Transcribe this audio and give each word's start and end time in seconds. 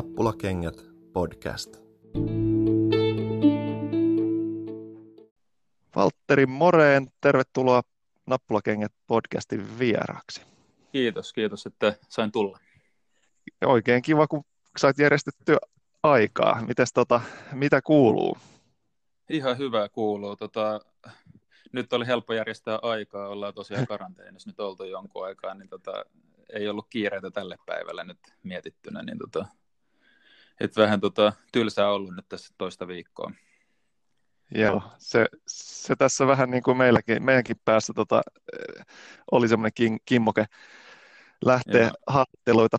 Nappulakengät 0.00 0.86
podcast. 1.12 1.76
Valtteri 5.96 6.46
Moreen, 6.46 7.08
tervetuloa 7.20 7.82
Nappulakengät 8.26 8.92
podcastin 9.06 9.78
vieraaksi. 9.78 10.42
Kiitos, 10.92 11.32
kiitos, 11.32 11.66
että 11.66 11.94
sain 12.08 12.32
tulla. 12.32 12.58
Oikein 13.64 14.02
kiva, 14.02 14.26
kun 14.26 14.44
sait 14.78 14.98
järjestettyä 14.98 15.56
aikaa. 16.02 16.62
Mites, 16.66 16.92
tota, 16.92 17.20
mitä 17.52 17.82
kuuluu? 17.82 18.38
Ihan 19.30 19.58
hyvää 19.58 19.88
kuuluu. 19.88 20.36
Tota, 20.36 20.80
nyt 21.72 21.92
oli 21.92 22.06
helppo 22.06 22.32
järjestää 22.32 22.78
aikaa, 22.82 23.28
ollaan 23.28 23.54
tosiaan 23.54 23.86
karanteenissa 23.86 24.50
nyt 24.50 24.60
oltu 24.60 24.84
jonkun 24.84 25.24
aikaa, 25.24 25.54
niin 25.54 25.68
tota, 25.68 26.04
ei 26.52 26.68
ollut 26.68 26.86
kiireitä 26.90 27.30
tälle 27.30 27.56
päivälle 27.66 28.04
nyt 28.04 28.18
mietittynä, 28.42 29.02
niin 29.02 29.18
tota, 29.18 29.46
et 30.60 30.76
vähän 30.76 31.00
tota, 31.00 31.32
tylsää 31.52 31.90
ollut 31.90 32.16
nyt 32.16 32.28
tässä 32.28 32.54
toista 32.58 32.88
viikkoa. 32.88 33.32
Joo, 34.54 34.82
se, 34.98 35.26
se 35.46 35.96
tässä 35.96 36.26
vähän 36.26 36.50
niin 36.50 36.62
kuin 36.62 36.76
meilläkin, 36.76 37.22
meidänkin 37.22 37.56
päässä 37.64 37.92
tota, 37.96 38.22
oli 39.32 39.48
semmoinen 39.48 39.72
kim, 39.74 39.98
kimmoke 40.04 40.46
lähteä 41.44 41.90
haastatteluita 42.06 42.76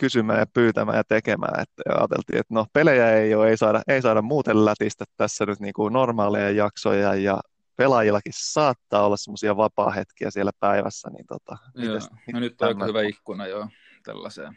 kysymään 0.00 0.38
ja 0.38 0.46
pyytämään 0.46 0.96
ja 0.96 1.04
tekemään. 1.04 1.62
Että 1.62 1.82
ajateltiin, 1.88 2.38
että 2.38 2.54
no 2.54 2.66
pelejä 2.72 3.12
ei 3.12 3.34
ole, 3.34 3.48
ei 3.48 3.56
saada, 3.56 3.82
ei 3.88 4.02
saada 4.02 4.22
muuten 4.22 4.64
lätistä 4.64 5.04
tässä 5.16 5.46
nyt 5.46 5.60
niin 5.60 5.72
kuin 5.72 5.92
normaaleja 5.92 6.50
jaksoja 6.50 7.14
ja 7.14 7.40
pelaajillakin 7.76 8.32
saattaa 8.36 9.06
olla 9.06 9.16
semmoisia 9.16 9.56
vapaa-hetkiä 9.56 10.30
siellä 10.30 10.50
päivässä. 10.60 11.10
Niin 11.10 11.26
tota, 11.26 11.56
joo. 11.74 11.94
Mites, 11.94 12.10
no 12.32 12.40
nyt 12.40 12.62
on 12.62 12.68
aika 12.68 12.84
hyvä 12.84 13.02
ikkuna 13.02 13.46
jo 13.46 13.68
tällaiseen. 14.04 14.56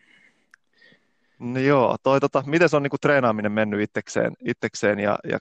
No 1.44 1.60
joo, 1.60 1.96
toi, 2.04 2.20
tota, 2.20 2.44
miten 2.46 2.70
se 2.70 2.76
on 2.76 2.84
niin 2.84 2.90
kuin 2.90 3.00
treenaaminen 3.00 3.52
mennyt 3.52 3.82
itsekseen, 3.82 4.34
itsekseen 4.46 5.00
ja, 5.00 5.18
ja 5.32 5.40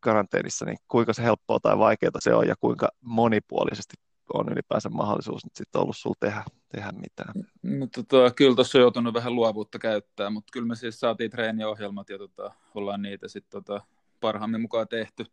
karanteenissa, 0.00 0.64
niin 0.64 0.78
kuinka 0.88 1.12
se 1.12 1.22
helppoa 1.22 1.60
tai 1.60 1.78
vaikeaa 1.78 2.10
se 2.18 2.34
on 2.34 2.48
ja 2.48 2.54
kuinka 2.60 2.88
monipuolisesti 3.00 3.94
on 4.34 4.52
ylipäänsä 4.52 4.88
mahdollisuus 4.88 5.44
nyt 5.44 5.56
sitten 5.56 5.80
ollut 5.80 5.96
sulla 5.96 6.16
tehdä, 6.20 6.44
tehdä 6.68 6.92
mitään? 6.92 7.34
No, 7.62 7.86
tota, 7.86 8.30
kyllä 8.36 8.54
tuossa 8.54 8.78
on 8.78 8.82
joutunut 8.82 9.14
vähän 9.14 9.34
luovuutta 9.34 9.78
käyttää, 9.78 10.30
mutta 10.30 10.50
kyllä 10.52 10.66
me 10.66 10.76
siis 10.76 11.00
saatiin 11.00 11.30
treeniohjelmat 11.30 12.10
ja 12.10 12.18
tota, 12.18 12.52
ollaan 12.74 13.02
niitä 13.02 13.28
sitten 13.28 13.64
tota, 13.64 13.84
parhaamme 14.20 14.58
mukaan 14.58 14.88
tehty. 14.88 15.26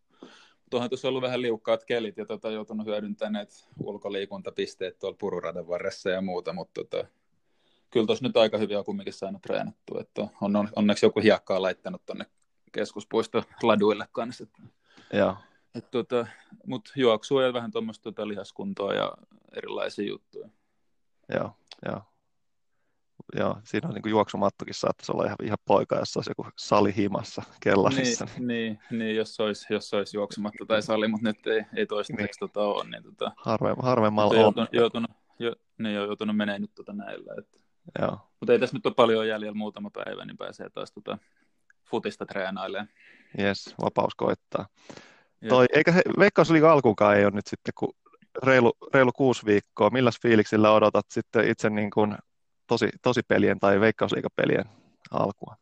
Tuohan 0.70 0.90
tuossa 0.90 1.08
ollut 1.08 1.22
vähän 1.22 1.42
liukkaat 1.42 1.84
kelit 1.84 2.18
ja 2.18 2.26
tota, 2.26 2.52
joutunut 2.52 2.88
hyödyntämään 2.88 3.34
näitä 3.34 3.54
ulkoliikuntapisteet 3.84 5.00
tuolla 5.00 5.18
pururadan 5.20 5.68
varressa 5.68 6.10
ja 6.10 6.22
muuta, 6.22 6.54
mutta 6.54 6.84
tota, 6.84 7.08
kyllä 7.92 8.06
tuossa 8.06 8.25
nyt 8.25 8.38
aika 8.38 8.58
hyvin 8.58 8.78
on 8.78 8.86
kumminkin 8.86 9.14
saanut 9.14 9.42
treenattua. 9.42 10.02
Että 10.02 10.28
on 10.42 10.70
onneksi 10.75 11.06
joku 11.06 11.20
hiekkaa 11.20 11.61
laittanut 11.61 12.06
tuonne 12.06 12.25
keskuspuisto 12.72 13.44
laduille 13.64 14.08
kanssa. 14.11 14.45
Joo. 15.14 15.38
Et 15.75 15.92
tota, 15.92 16.28
Mutta 16.67 16.92
juoksua 16.95 17.44
ja 17.44 17.53
vähän 17.53 17.72
tuommoista 17.72 18.03
tota 18.03 18.28
lihaskuntoa 18.28 18.94
ja 18.94 19.14
erilaisia 19.58 20.08
juttuja. 20.08 20.50
Joo, 21.33 21.52
joo. 21.86 22.02
Joo, 23.36 23.58
siinä 23.64 23.88
on 23.88 23.94
niin 23.94 24.02
kuin 24.02 24.11
juoksumattokin 24.11 24.73
saattaisi 24.73 25.11
olla 25.11 25.26
ihan, 25.26 25.38
ihan 25.44 25.58
poika, 25.66 25.95
jos 25.95 26.17
olisi 26.17 26.31
joku 26.31 26.48
sali 26.55 26.95
himassa 26.98 27.42
kellarissa. 27.59 28.26
Niin, 28.26 28.48
niin, 28.48 28.80
niin 28.92 29.16
jos, 29.16 29.39
olisi, 29.39 29.73
jos 29.73 29.94
olisi 29.94 30.17
juoksumatto 30.17 30.66
tai 30.66 30.81
sali, 30.81 31.08
mutta 31.08 31.28
nyt 31.28 31.48
ei, 31.48 31.66
ei 31.76 31.86
toistaiseksi 31.86 32.39
niin. 32.42 32.50
tota 32.50 32.61
ole. 32.61 32.83
Niin 32.89 33.03
tota, 33.03 33.31
Harve, 33.38 33.76
harvemmalla 33.81 34.33
on. 34.33 34.39
Joutunut, 34.39 34.73
joutunut, 34.73 35.11
jo, 35.39 35.55
niin 35.78 36.00
on 36.00 36.05
joutunut 36.05 36.38
menemään 36.38 36.61
nyt 36.61 36.72
tota 36.76 36.94
näillä. 36.94 37.33
Että. 37.38 37.61
Joo. 38.00 38.18
Mutta 38.40 38.54
ei 38.54 38.60
tässä 38.60 38.76
nyt 38.76 38.86
ole 38.86 38.94
paljon 38.94 39.28
jäljellä 39.28 39.58
muutama 39.58 39.90
päivä, 39.90 40.26
niin 40.26 40.38
pääsee 40.38 40.70
taas 40.70 40.92
tota 40.92 41.17
futista 41.89 42.26
treenailemaan. 42.26 42.89
Jes, 43.38 43.76
vapaus 43.82 44.16
koittaa. 44.16 44.67
Toi, 45.50 45.66
eikä 45.73 45.92
he, 45.92 46.02
Veikkausliiga 46.20 46.72
alkuunkaan 46.72 47.17
ei 47.17 47.26
ole 47.26 47.32
nyt 47.32 47.48
sitten 47.48 47.73
kuin 47.78 47.92
reilu, 48.44 48.73
reilu 48.94 49.11
kuusi 49.11 49.45
viikkoa. 49.45 49.89
Milläs 49.89 50.20
fiiliksillä 50.22 50.72
odotat 50.72 51.05
sitten 51.11 51.48
itse 51.48 51.70
niin 51.70 51.92
kuin 51.92 52.17
tosi, 52.67 52.89
tosi 53.02 53.22
pelien 53.28 53.60
tai 53.60 53.80
Veikkausliigapelien 53.80 54.66
alkua? 55.11 55.55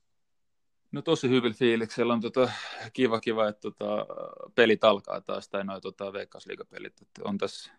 No 0.92 1.02
tosi 1.02 1.30
hyvin 1.30 1.54
fiiliksellä 1.54 2.14
on 2.14 2.22
tota, 2.22 2.52
kiva, 2.94 3.20
kiva, 3.20 3.48
että 3.48 3.62
tota, 3.62 4.06
pelit 4.56 4.84
alkaa 4.84 5.22
taas, 5.22 5.50
tai 5.50 5.64
noin 5.64 5.82
tota, 5.82 6.14
Veikkausliigapelit. 6.14 7.02
Että 7.02 7.22
on 7.24 7.38
tässä 7.38 7.72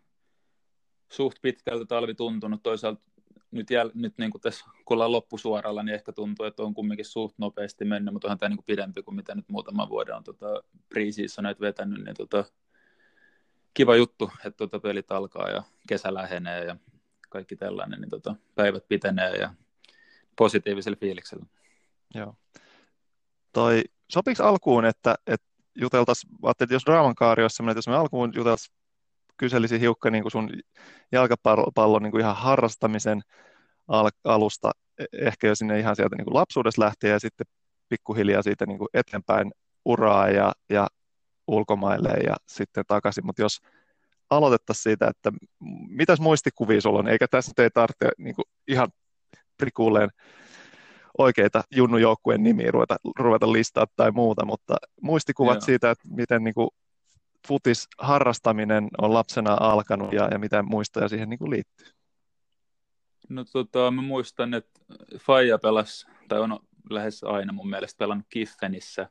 suht 1.12 1.38
pitkältä 1.42 1.84
talvi 1.84 2.14
tuntunut. 2.14 2.62
Toisaalta 2.62 3.02
nyt, 3.50 3.70
jäl, 3.70 3.90
nyt 3.94 4.18
niin 4.18 4.30
kuin 4.30 4.42
tässä, 4.42 4.64
kun 4.84 4.94
ollaan 4.94 5.12
loppusuoralla, 5.12 5.82
niin 5.82 5.94
ehkä 5.94 6.12
tuntuu, 6.12 6.46
että 6.46 6.62
on 6.62 6.74
kumminkin 6.74 7.04
suht 7.04 7.38
nopeasti 7.38 7.84
mennyt, 7.84 8.14
mutta 8.14 8.28
onhan 8.28 8.38
tämä 8.38 8.48
niin 8.48 8.56
kuin 8.56 8.66
pidempi 8.66 9.02
kuin 9.02 9.14
mitä 9.14 9.34
nyt 9.34 9.48
muutama 9.48 9.88
vuoden 9.88 10.16
on 10.16 10.24
tota, 10.24 10.62
näitä 11.42 11.60
vetänyt, 11.60 12.04
niin 12.04 12.16
tota, 12.16 12.44
kiva 13.74 13.96
juttu, 13.96 14.30
että 14.36 14.56
tota, 14.56 14.80
pelit 14.80 15.12
alkaa 15.12 15.50
ja 15.50 15.62
kesä 15.88 16.14
lähenee 16.14 16.64
ja 16.64 16.76
kaikki 17.28 17.56
tällainen, 17.56 18.00
niin 18.00 18.10
tota, 18.10 18.34
päivät 18.54 18.88
pitenee 18.88 19.36
ja 19.36 19.54
positiivisella 20.36 20.96
fiiliksellä. 21.00 21.46
Joo. 22.14 22.34
Toi, 23.52 23.84
sopiks 24.10 24.40
alkuun, 24.40 24.84
että, 24.84 25.14
että 25.26 25.46
juteltaisiin, 25.74 26.32
että 26.60 26.74
jos 26.74 26.82
Draaman 26.86 27.14
kaari 27.14 27.42
olisi 27.42 27.56
sellainen, 27.56 27.72
että 27.72 27.78
jos 27.78 27.88
me 27.88 27.96
alkuun 27.96 28.32
juteltaisiin 28.34 28.79
kyselisin 29.40 29.80
hiukka 29.80 30.10
niin 30.10 30.22
kuin 30.22 30.32
sun 30.32 30.50
jalkapallon 31.12 32.02
niin 32.02 32.10
kuin 32.10 32.20
ihan 32.20 32.36
harrastamisen 32.36 33.22
al- 33.88 34.10
alusta, 34.24 34.70
e-, 34.98 35.26
ehkä 35.26 35.46
jo 35.46 35.54
sinne 35.54 35.78
ihan 35.78 35.96
sieltä 35.96 36.16
niin 36.16 36.24
kuin 36.24 36.34
lapsuudessa 36.34 36.82
lähtien 36.82 37.12
ja 37.12 37.18
sitten 37.18 37.46
pikkuhiljaa 37.88 38.42
siitä 38.42 38.66
niin 38.66 38.78
kuin 38.78 38.88
eteenpäin 38.94 39.52
uraa 39.84 40.28
ja, 40.28 40.52
ja 40.70 40.86
ulkomaille 41.46 42.08
ja 42.08 42.36
sitten 42.46 42.84
takaisin, 42.86 43.26
mutta 43.26 43.42
jos 43.42 43.58
aloitettaisiin 44.30 44.82
siitä, 44.82 45.06
että 45.08 45.32
mitäs 45.88 46.20
muistikuvia 46.20 46.80
sulla 46.80 46.98
on, 46.98 47.08
eikä 47.08 47.26
tässä 47.30 47.52
ei 47.58 47.70
tarvitse 47.70 48.08
niin 48.18 48.34
kuin 48.34 48.44
ihan 48.68 48.88
prikuuleen 49.56 50.10
oikeita 51.18 51.62
junnujoukkueen 51.70 52.42
nimiä 52.42 52.70
ruveta, 52.70 52.96
ruveta 53.18 53.52
listaa 53.52 53.86
tai 53.96 54.10
muuta, 54.10 54.44
mutta 54.44 54.76
muistikuvat 55.02 55.54
Joo. 55.54 55.60
siitä, 55.60 55.90
että 55.90 56.08
miten 56.08 56.44
niin 56.44 56.54
kuin 56.54 56.70
futis 57.48 57.88
harrastaminen 57.98 58.88
on 58.98 59.14
lapsena 59.14 59.56
alkanut 59.60 60.12
ja, 60.12 60.28
ja 60.30 60.38
mitä 60.38 60.62
muistoja 60.62 61.08
siihen 61.08 61.30
niin 61.30 61.38
kuin 61.38 61.50
liittyy? 61.50 61.86
No 63.28 63.44
tota, 63.52 63.90
mä 63.90 64.02
muistan, 64.02 64.54
että 64.54 64.80
Faija 65.18 65.58
pelasi, 65.58 66.06
tai 66.28 66.40
on 66.40 66.58
lähes 66.90 67.24
aina 67.24 67.52
mun 67.52 67.70
mielestä 67.70 67.98
pelannut 67.98 68.26
Kiffenissä, 68.28 69.10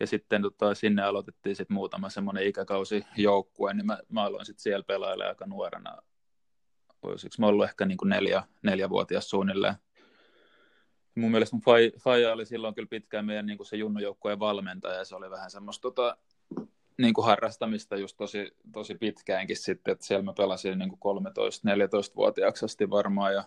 ja 0.00 0.06
sitten 0.06 0.42
tota, 0.42 0.74
sinne 0.74 1.02
aloitettiin 1.02 1.56
sitten 1.56 1.74
muutama 1.74 2.08
semmoinen 2.08 2.46
ikäkausi 2.46 3.04
joukkue, 3.16 3.74
niin 3.74 3.86
mä, 3.86 3.98
mä 4.08 4.24
aloin 4.24 4.46
sitten 4.46 4.62
siellä 4.62 4.84
pelailemaan 4.84 5.28
aika 5.28 5.46
nuorena. 5.46 5.96
Olisiko 7.02 7.34
mä 7.38 7.46
ollut 7.46 7.64
ehkä 7.64 7.86
niin 7.86 7.98
kuin 7.98 8.08
neljä, 8.08 8.42
neljävuotias 8.62 9.30
suunnilleen. 9.30 9.74
Mun 11.14 11.30
mielestä 11.30 11.56
mun 11.56 11.62
Faija 11.98 12.32
oli 12.32 12.46
silloin 12.46 12.74
kyllä 12.74 12.88
pitkään 12.88 13.24
meidän 13.26 13.46
niin 13.46 13.56
kuin 13.56 13.66
se 13.66 13.76
junnujoukkueen 13.76 14.38
valmentaja, 14.38 14.94
ja 14.94 15.04
se 15.04 15.16
oli 15.16 15.30
vähän 15.30 15.50
semmoista 15.50 15.82
tota, 15.82 16.16
niin 16.98 17.14
kuin 17.14 17.24
harrastamista 17.24 17.96
just 17.96 18.16
tosi, 18.16 18.56
tosi 18.72 18.94
pitkäänkin 18.94 19.56
sitten, 19.56 19.92
että 19.92 20.06
siellä 20.06 20.24
mä 20.24 20.32
pelasin 20.32 20.78
niin 20.78 20.98
kuin 20.98 21.18
13-14-vuotiaaksi 21.18 22.64
asti 22.64 22.90
varmaan 22.90 23.34
ja 23.34 23.44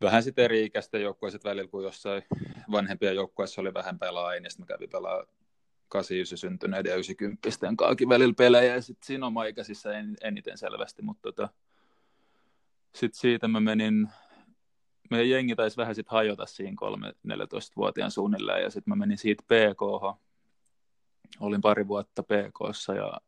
vähän 0.00 0.22
sitten 0.22 0.44
eri 0.44 0.64
ikäisten 0.64 1.02
joukkueet 1.02 1.44
välillä, 1.44 1.70
kun 1.70 1.82
jossain 1.82 2.22
vanhempia 2.70 3.12
joukkueissa 3.12 3.60
oli 3.60 3.74
vähän 3.74 3.98
pelaajia, 3.98 4.40
niin 4.40 4.50
sitten 4.50 4.64
mä 4.64 4.74
kävin 4.74 4.90
pelaa 4.90 5.24
89 5.88 6.38
syntyneiden 6.38 6.90
ja 6.90 6.96
90 6.96 7.48
kaakin 7.76 8.08
välillä 8.08 8.34
pelejä, 8.36 8.74
ja 8.74 8.82
sitten 8.82 9.06
siinä 9.06 9.26
oma 9.26 9.44
ikäisissä 9.44 9.98
en, 9.98 10.16
eniten 10.22 10.58
selvästi, 10.58 11.02
mutta 11.02 11.22
tota, 11.22 11.48
sitten 12.94 13.20
siitä 13.20 13.48
mä 13.48 13.60
menin, 13.60 14.08
meidän 15.10 15.30
jengi 15.30 15.56
taisi 15.56 15.76
vähän 15.76 15.94
sitten 15.94 16.12
hajota 16.12 16.46
siinä 16.46 16.76
3-14-vuotiaan 17.28 18.10
suunnilleen, 18.10 18.62
ja 18.62 18.70
sitten 18.70 18.90
mä 18.90 18.96
menin 18.96 19.18
siitä 19.18 19.42
PK, 19.42 19.80
olin 21.40 21.60
pari 21.60 21.88
vuotta 21.88 22.22
PKssa 22.22 22.94
ja 22.94 23.20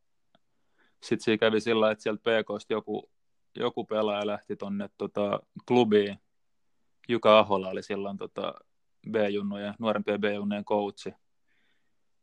sitten 1.03 1.25
siinä 1.25 1.39
kävi 1.39 1.61
sillä 1.61 1.91
että 1.91 2.03
sieltä 2.03 2.23
PKsta 2.23 2.73
joku, 2.73 3.11
joku 3.57 3.85
pelaaja 3.85 4.27
lähti 4.27 4.57
tuonne 4.57 4.89
tota, 4.99 5.41
klubiin. 5.69 6.19
Juka 7.09 7.39
Ahola 7.39 7.69
oli 7.69 7.83
silloin 7.83 8.17
tota, 8.17 8.55
B-junnujen, 9.11 9.75
nuorempien 9.79 10.21
B-junnujen 10.21 10.65
coachi. 10.65 11.15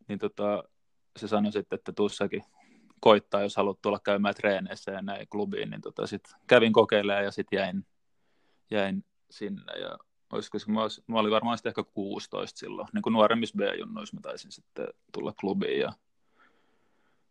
Niin 0.07 0.19
tota, 0.19 0.63
se 1.17 1.27
sanoi 1.27 1.51
sitten, 1.51 1.77
että 1.77 1.91
tuussakin 1.91 2.43
koittaa, 2.99 3.41
jos 3.41 3.55
haluat 3.55 3.81
tulla 3.81 3.99
käymään 3.99 4.35
treeneissä 4.35 4.91
ja 4.91 5.01
näin 5.01 5.27
klubiin, 5.29 5.69
niin 5.69 5.81
tota, 5.81 6.07
sit 6.07 6.23
kävin 6.47 6.73
kokeilemaan 6.73 7.23
ja 7.23 7.31
sitten 7.31 7.57
jäin, 7.57 7.85
jäin 8.71 9.05
sinne 9.31 9.79
ja 9.79 9.97
olisiko 10.33 10.57
mä, 10.67 10.81
olisi, 10.81 11.03
mä 11.07 11.19
olin 11.19 11.31
varmaan 11.31 11.57
sitten 11.57 11.69
ehkä 11.69 11.83
16 11.83 12.59
silloin, 12.59 12.87
niin 12.93 13.01
kuin 13.01 13.13
nuoremmissa 13.13 13.57
B-junnuissa 13.57 14.15
mä 14.15 14.21
taisin 14.21 14.51
sitten 14.51 14.87
tulla 15.11 15.33
klubiin 15.39 15.79
ja 15.79 15.93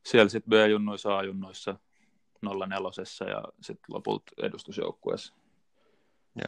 siellä 0.07 0.29
sitten 0.29 0.51
B-junnuissa, 0.51 1.19
A-junnuissa, 1.19 1.77
04 2.43 3.31
ja 3.31 3.43
sitten 3.61 3.95
lopulta 3.95 4.33
edustusjoukkueessa. 4.43 5.35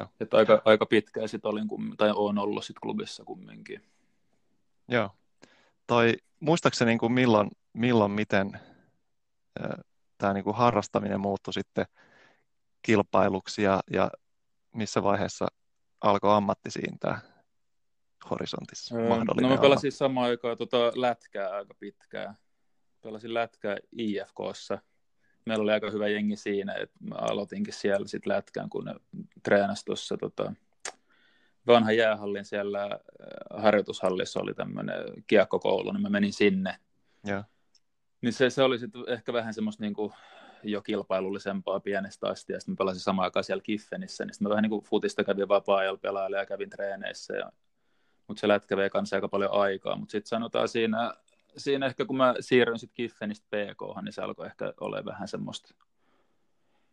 Joo. 0.01 0.09
Että 0.21 0.37
aika, 0.37 0.63
aika 0.65 0.87
pitkään 0.87 1.29
sit 1.29 1.45
olin, 1.47 1.69
tai 1.97 2.11
olen 2.15 2.39
ollut 2.39 2.65
sit 2.65 2.79
klubissa 2.79 3.25
kumminkin. 3.25 3.83
Joo. 4.89 5.11
Tai 5.87 6.17
muistaakseni 6.41 6.89
niin 6.89 6.99
kuin 6.99 7.13
milloin, 7.13 7.51
milloin, 7.73 8.11
miten 8.11 8.61
tämä 10.19 10.33
niin 10.33 10.55
harrastaminen 10.55 11.21
muuttui 11.21 11.55
sitten 11.55 11.87
kilpailuksi 12.83 13.63
ja, 13.63 13.81
ja 13.93 14.11
missä 14.75 15.03
vaiheessa 15.03 15.47
alkoi 16.01 16.35
ammatti 16.35 16.71
tämä 17.01 17.21
horisontissa 18.31 18.97
öö, 18.97 19.09
No 19.41 19.49
mä 19.49 19.59
pelasin 19.59 19.93
samaan 19.93 20.31
aikaan 20.31 20.59
tota 20.59 20.93
lätkää 20.95 21.51
aika 21.51 21.75
pitkään. 21.75 22.35
Pelasin 23.01 23.35
lätkää 23.35 23.77
IFKssa. 23.93 24.79
Meillä 25.47 25.63
oli 25.63 25.73
aika 25.73 25.91
hyvä 25.91 26.09
jengi 26.09 26.37
siinä, 26.37 26.75
että 26.75 26.97
mä 27.01 27.15
aloitinkin 27.15 27.75
siellä 27.75 28.07
sit 28.07 28.27
lätkään, 28.27 28.71
kun 28.71 28.85
ne 28.85 28.95
treenasi 29.43 29.85
tuossa 29.85 30.17
tota, 30.17 30.53
vanha 31.67 31.93
jäähallin 31.93 32.45
siellä 32.45 32.85
äh, 32.85 33.63
harjoitushallissa 33.63 34.41
oli 34.41 34.55
tämmöinen 34.55 35.05
kiekkokoulu, 35.27 35.93
niin 35.93 36.03
mä 36.03 36.09
menin 36.09 36.33
sinne. 36.33 36.79
Ja. 37.27 37.45
Niin 38.23 38.33
se, 38.33 38.51
se 38.51 38.63
oli 38.63 38.79
sitten 38.79 39.03
ehkä 39.09 39.33
vähän 39.33 39.55
semmoista 39.55 39.83
niin 39.83 39.95
kuin 39.95 40.13
jo 40.13 40.17
kilpailullisempaa 40.85 41.81
pienestä 41.81 42.29
asti, 42.29 42.53
ja 42.53 42.61
sitten 42.61 42.73
mä 42.73 42.77
pelasin 42.77 43.03
samaan 43.03 43.25
aikaan 43.25 43.45
siellä 43.45 43.63
Kiffenissä, 43.63 44.25
niin 44.25 44.35
sitten 44.35 44.47
mä 44.47 44.51
vähän 44.51 44.63
niin 44.63 44.71
kuin 44.71 44.85
futista 44.85 45.25
kävin 45.25 45.49
vapaa-ajalla 45.49 45.99
pelailla 45.99 46.37
ja 46.37 46.47
kävin 46.47 46.71
treeneissä, 46.71 47.37
ja, 47.37 47.53
mutta 48.29 48.41
se 48.41 48.49
lätkä 48.49 48.77
vei 48.77 48.91
kanssa 48.91 49.17
aika 49.17 49.29
paljon 49.29 49.53
aikaa, 49.53 49.97
mutta 49.97 50.13
sitten 50.13 50.29
sanotaan 50.29 50.69
siinä, 50.69 51.15
siinä 51.57 51.87
ehkä 51.87 52.05
kun 52.05 52.17
mä 52.17 52.35
siirryin 52.41 52.79
sitten 52.79 52.95
Kiffenistä 52.95 53.47
PK, 53.47 54.03
niin 54.03 54.13
se 54.13 54.23
alkoi 54.23 54.47
ehkä 54.47 54.75
olla 54.81 55.05
vähän 55.05 55.29
semmoista 55.29 55.75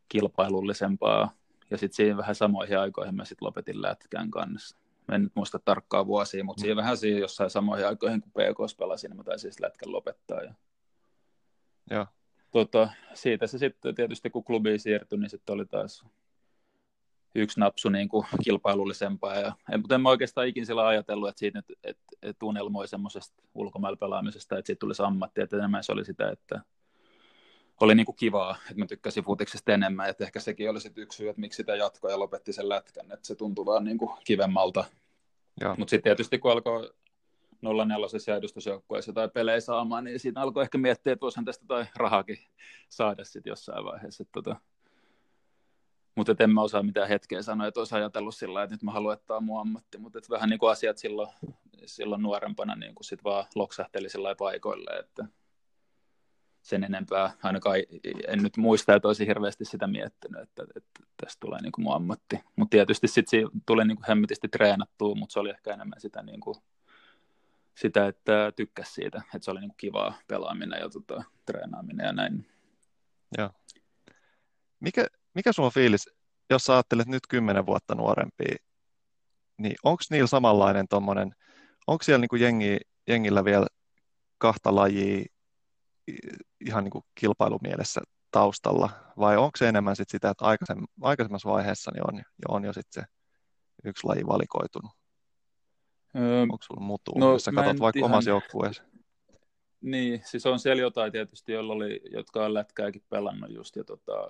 kilpailullisempaa, 0.10 1.32
ja 1.72 1.78
sitten 1.78 1.96
siinä 1.96 2.18
vähän 2.18 2.36
samoihin 2.36 2.80
aikoihin 2.80 3.16
mä 3.16 3.26
sitten 3.26 3.46
lopetin 3.46 3.82
lätkän 3.82 4.32
kanssa. 4.32 4.78
Mä 5.08 5.16
en 5.16 5.24
nyt 5.24 5.36
muista 5.36 5.60
tarkkaa 5.60 6.08
vuosia, 6.08 6.44
mutta 6.44 6.62
siinä 6.62 6.76
vähän 6.76 6.98
siinä 6.98 7.20
jossain 7.20 7.50
samoihin 7.50 7.88
aikoihin, 7.88 8.22
kun 8.22 8.32
PK 8.32 8.78
pelasin, 8.78 9.10
niin 9.10 9.18
mä 9.18 9.24
taisin 9.24 9.52
sitten 9.52 9.66
lätkän 9.66 9.92
lopettaa. 9.92 10.42
Ja... 10.42 10.54
Joo. 11.92 12.06
Tota, 12.58 12.90
siitä 13.14 13.48
se 13.48 13.58
sitten 13.58 13.96
tietysti, 13.96 14.30
kun 14.30 14.44
klubiin 14.44 14.80
siirtyi, 14.80 15.20
niin 15.20 15.30
sitten 15.30 15.54
oli 15.54 15.66
taas 15.66 16.06
yksi 17.36 17.60
napsu 17.60 17.90
niin 17.90 18.10
kuin 18.10 18.26
kilpailullisempaa. 18.44 19.36
Ja, 19.36 19.52
en, 19.72 19.80
mutta 19.80 19.96
en 19.96 20.02
mä 20.02 20.10
oikeastaan 20.10 20.48
ikin 20.48 20.66
sillä 20.66 20.88
ajatellut, 20.88 21.30
että 21.30 21.40
siitä 21.40 21.58
nyt, 21.58 21.66
että, 21.84 22.04
että 22.22 22.46
unelmoi 22.46 22.88
semmoisesta 22.88 23.44
ulkomailla 23.56 23.98
pelaamisesta, 23.98 24.58
että 24.58 24.68
siitä 24.68 24.80
tulisi 24.80 25.04
ammatti, 25.04 25.42
että 25.42 25.58
enemmän 25.58 25.84
se 25.84 25.92
oli 25.92 26.06
sitä, 26.06 26.30
että 26.30 26.62
oli 27.80 27.96
niin 27.96 28.06
kuin 28.06 28.16
kivaa, 28.16 28.58
että 28.62 28.80
mä 28.80 28.86
tykkäsin 28.86 29.24
futiksesta 29.24 29.74
enemmän, 29.74 30.10
että 30.10 30.24
ehkä 30.24 30.40
sekin 30.40 30.70
oli 30.70 30.82
sitten 30.82 31.02
yksi 31.02 31.18
syy, 31.18 31.30
että 31.30 31.42
miksi 31.42 31.58
sitä 31.58 31.76
jatkoi 31.76 32.12
ja 32.12 32.20
lopetti 32.20 32.54
sen 32.54 32.70
lätkän, 32.70 33.12
että 33.12 33.28
se 33.28 33.36
tuntui 33.36 33.66
vaan 33.66 33.84
niin 33.84 33.98
kuin 33.98 34.12
kivemmalta. 34.24 34.86
Mutta 35.78 35.90
sitten 35.90 36.04
tietysti 36.04 36.40
kun 36.40 36.52
alkoi 36.52 36.94
04 37.62 37.96
ja 38.28 38.36
edustusjoukkueessa 38.36 39.14
tai 39.14 39.30
pelejä 39.30 39.60
saamaan, 39.60 40.04
niin 40.04 40.20
siinä 40.20 40.42
alkoi 40.42 40.64
ehkä 40.64 40.78
miettiä, 40.78 41.14
että 41.14 41.22
voisihan 41.22 41.46
tästä 41.46 41.66
tai 41.68 41.86
rahakin 41.96 42.38
saada 42.90 43.24
sitten 43.24 43.52
jossain 43.52 43.86
vaiheessa. 43.86 44.26
Tota. 44.32 44.56
Mutta 46.16 46.36
en 46.40 46.54
mä 46.54 46.62
osaa 46.62 46.84
mitään 46.84 47.08
hetkeä 47.08 47.42
sanoa, 47.42 47.68
että 47.68 47.80
olisi 47.80 47.96
ajatellut 47.96 48.36
sillä 48.36 48.64
että 48.64 48.74
nyt 48.74 48.84
mä 48.84 48.92
haluan, 48.92 49.14
että 49.14 49.26
tämä 49.28 49.38
on 49.38 49.44
mun 49.44 49.62
ammatti, 49.62 49.98
mutta 49.98 50.20
vähän 50.30 50.50
niin 50.50 50.60
kuin 50.60 50.72
asiat 50.72 50.98
silloin, 50.98 51.30
silloin 51.86 52.22
nuorempana 52.22 52.76
niin 52.76 52.96
kuin 52.96 53.06
sit 53.06 53.24
vaan 53.24 53.46
loksahteli 53.56 54.10
sillä 54.10 54.36
paikoille, 54.36 55.00
että 55.00 55.26
sen 56.62 56.84
enempää, 56.84 57.32
ainakaan 57.44 57.78
en 58.28 58.44
nyt 58.44 58.58
muista, 58.58 58.96
että 58.96 59.08
olisin 59.08 59.28
hirveästi 59.28 59.66
sitä 59.66 59.88
miettinyt, 59.88 60.42
että, 60.42 60.64
että 60.76 61.04
tästä 61.24 61.40
tulee 61.40 61.62
niin 61.62 61.72
kuin 61.72 61.84
mun 61.84 61.96
ammatti. 61.96 62.40
Mutta 62.56 62.70
tietysti 62.70 63.08
sitten 63.08 63.50
tuli 63.66 63.86
niin 63.86 63.96
kuin 63.96 64.06
hemmetisti 64.08 64.48
treenattua, 64.48 65.16
mutta 65.16 65.34
se 65.34 65.40
oli 65.40 65.50
ehkä 65.50 65.74
enemmän 65.74 66.02
sitä, 66.02 66.24
niin 66.24 66.40
kuin, 66.40 66.56
sitä 67.78 68.08
että 68.08 68.52
tykkäsi 68.56 68.94
siitä, 68.94 69.18
että 69.18 69.46
se 69.46 69.52
oli 69.52 69.60
niin 69.60 69.74
kivaa 69.78 70.14
pelaaminen 70.28 70.80
ja 70.80 70.90
tota, 70.90 71.24
treenaaminen 71.46 72.06
ja 72.06 72.14
näin. 72.14 72.46
Joo. 73.38 73.50
Mikä, 74.80 75.08
mikä 75.34 75.52
sulla 75.52 75.68
on 75.68 75.74
fiilis, 75.74 76.10
jos 76.50 76.64
sä 76.64 76.74
ajattelet 76.74 77.08
nyt 77.08 77.28
kymmenen 77.30 77.66
vuotta 77.66 77.96
nuorempia, 77.96 78.56
niin 79.58 79.76
onko 79.84 80.04
niillä 80.10 80.28
samanlainen 80.28 80.88
tuommoinen, 80.88 81.36
onko 81.88 82.04
siellä 82.04 82.22
niin 82.22 82.30
kuin 82.30 82.42
jengi, 82.42 82.78
jengillä 83.08 83.46
vielä 83.46 83.68
kahta 84.38 84.76
lajia 84.76 85.26
ihan 86.66 86.84
niin 86.84 86.92
kuin 86.92 87.06
kilpailumielessä 87.16 88.02
taustalla, 88.32 88.90
vai 89.20 89.38
onko 89.38 89.58
se 89.58 89.70
enemmän 89.70 89.96
sit 89.96 90.10
sitä, 90.10 90.30
että 90.30 90.46
aikaisem, 90.46 90.78
aikaisemmassa 91.02 91.50
vaiheessa 91.50 91.92
niin 91.92 92.04
on, 92.08 92.24
on 92.48 92.64
jo 92.64 92.74
sit 92.74 92.88
se 92.92 93.04
yksi 93.84 94.08
laji 94.08 94.28
valikoitunut? 94.28 94.97
Öö, 96.18 96.42
onko 96.42 96.58
sulla 96.62 96.82
muuttu, 96.82 97.12
no, 97.16 97.32
jos 97.32 97.44
sä 97.44 97.52
katsot 97.52 97.80
vaikka 97.80 98.00
ihan... 98.00 98.12
omassa 98.12 98.30
joukkueessa? 98.30 98.84
Niin, 99.82 100.22
siis 100.26 100.46
on 100.46 100.60
siellä 100.60 100.82
jotain 100.82 101.12
tietysti, 101.12 101.52
joilla 101.52 101.74
oli, 101.74 102.02
jotka 102.12 102.46
on 102.46 102.54
lätkääkin 102.54 103.04
pelannut 103.10 103.52
just, 103.52 103.76
ja 103.76 103.84
tota, 103.84 104.30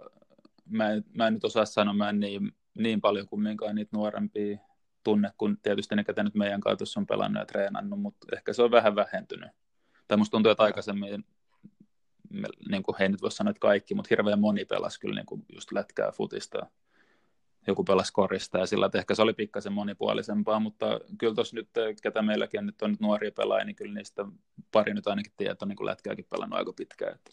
mä, 0.69 0.91
en, 0.91 1.03
mä 1.13 1.27
en 1.27 1.33
nyt 1.33 1.43
osaa 1.43 1.65
sanoa, 1.65 1.93
mä 1.93 2.09
en 2.09 2.19
niin, 2.19 2.51
niin 2.73 3.01
paljon 3.01 3.27
kumminkaan 3.27 3.75
niitä 3.75 3.97
nuorempia 3.97 4.57
tunne, 5.03 5.31
kun 5.37 5.57
tietysti 5.63 5.95
ne, 5.95 6.03
ketä 6.03 6.23
nyt 6.23 6.35
meidän 6.35 6.61
kautta 6.61 6.85
on 6.97 7.07
pelannut 7.07 7.41
ja 7.41 7.45
treenannut, 7.45 7.99
mutta 7.99 8.27
ehkä 8.35 8.53
se 8.53 8.63
on 8.63 8.71
vähän 8.71 8.95
vähentynyt. 8.95 9.49
Tai 10.07 10.17
musta 10.17 10.31
tuntuu, 10.31 10.51
että 10.51 10.63
aikaisemmin 10.63 11.25
niin 12.69 12.83
kuin, 12.83 13.01
ei 13.01 13.09
nyt 13.09 13.21
voi 13.21 13.31
sanoa, 13.31 13.51
että 13.51 13.59
kaikki, 13.59 13.95
mutta 13.95 14.07
hirveän 14.09 14.39
moni 14.39 14.65
pelasi 14.65 14.99
kyllä 14.99 15.15
niin 15.15 15.25
kuin 15.25 15.45
just 15.53 15.71
lätkää 15.71 16.11
futista. 16.11 16.67
Joku 17.67 17.83
pelasi 17.83 18.13
korista 18.13 18.57
ja 18.57 18.65
sillä, 18.65 18.85
että 18.85 18.97
ehkä 18.97 19.15
se 19.15 19.21
oli 19.21 19.33
pikkasen 19.33 19.73
monipuolisempaa, 19.73 20.59
mutta 20.59 20.99
kyllä 21.17 21.35
tuossa 21.35 21.55
nyt, 21.55 21.69
ketä 22.01 22.21
meilläkin 22.21 22.65
nyt 22.65 22.81
on 22.81 22.91
nyt 22.91 22.99
nuoria 22.99 23.31
pelaajia, 23.31 23.65
niin 23.65 23.75
kyllä 23.75 23.93
niistä 23.93 24.25
pari 24.71 24.93
nyt 24.93 25.07
ainakin 25.07 25.31
tietää, 25.37 25.67
niin 25.67 25.75
kuin 25.75 25.85
lätkääkin 25.85 26.25
pelannut 26.29 26.59
aika 26.59 26.73
pitkään. 26.73 27.15
Että, 27.15 27.31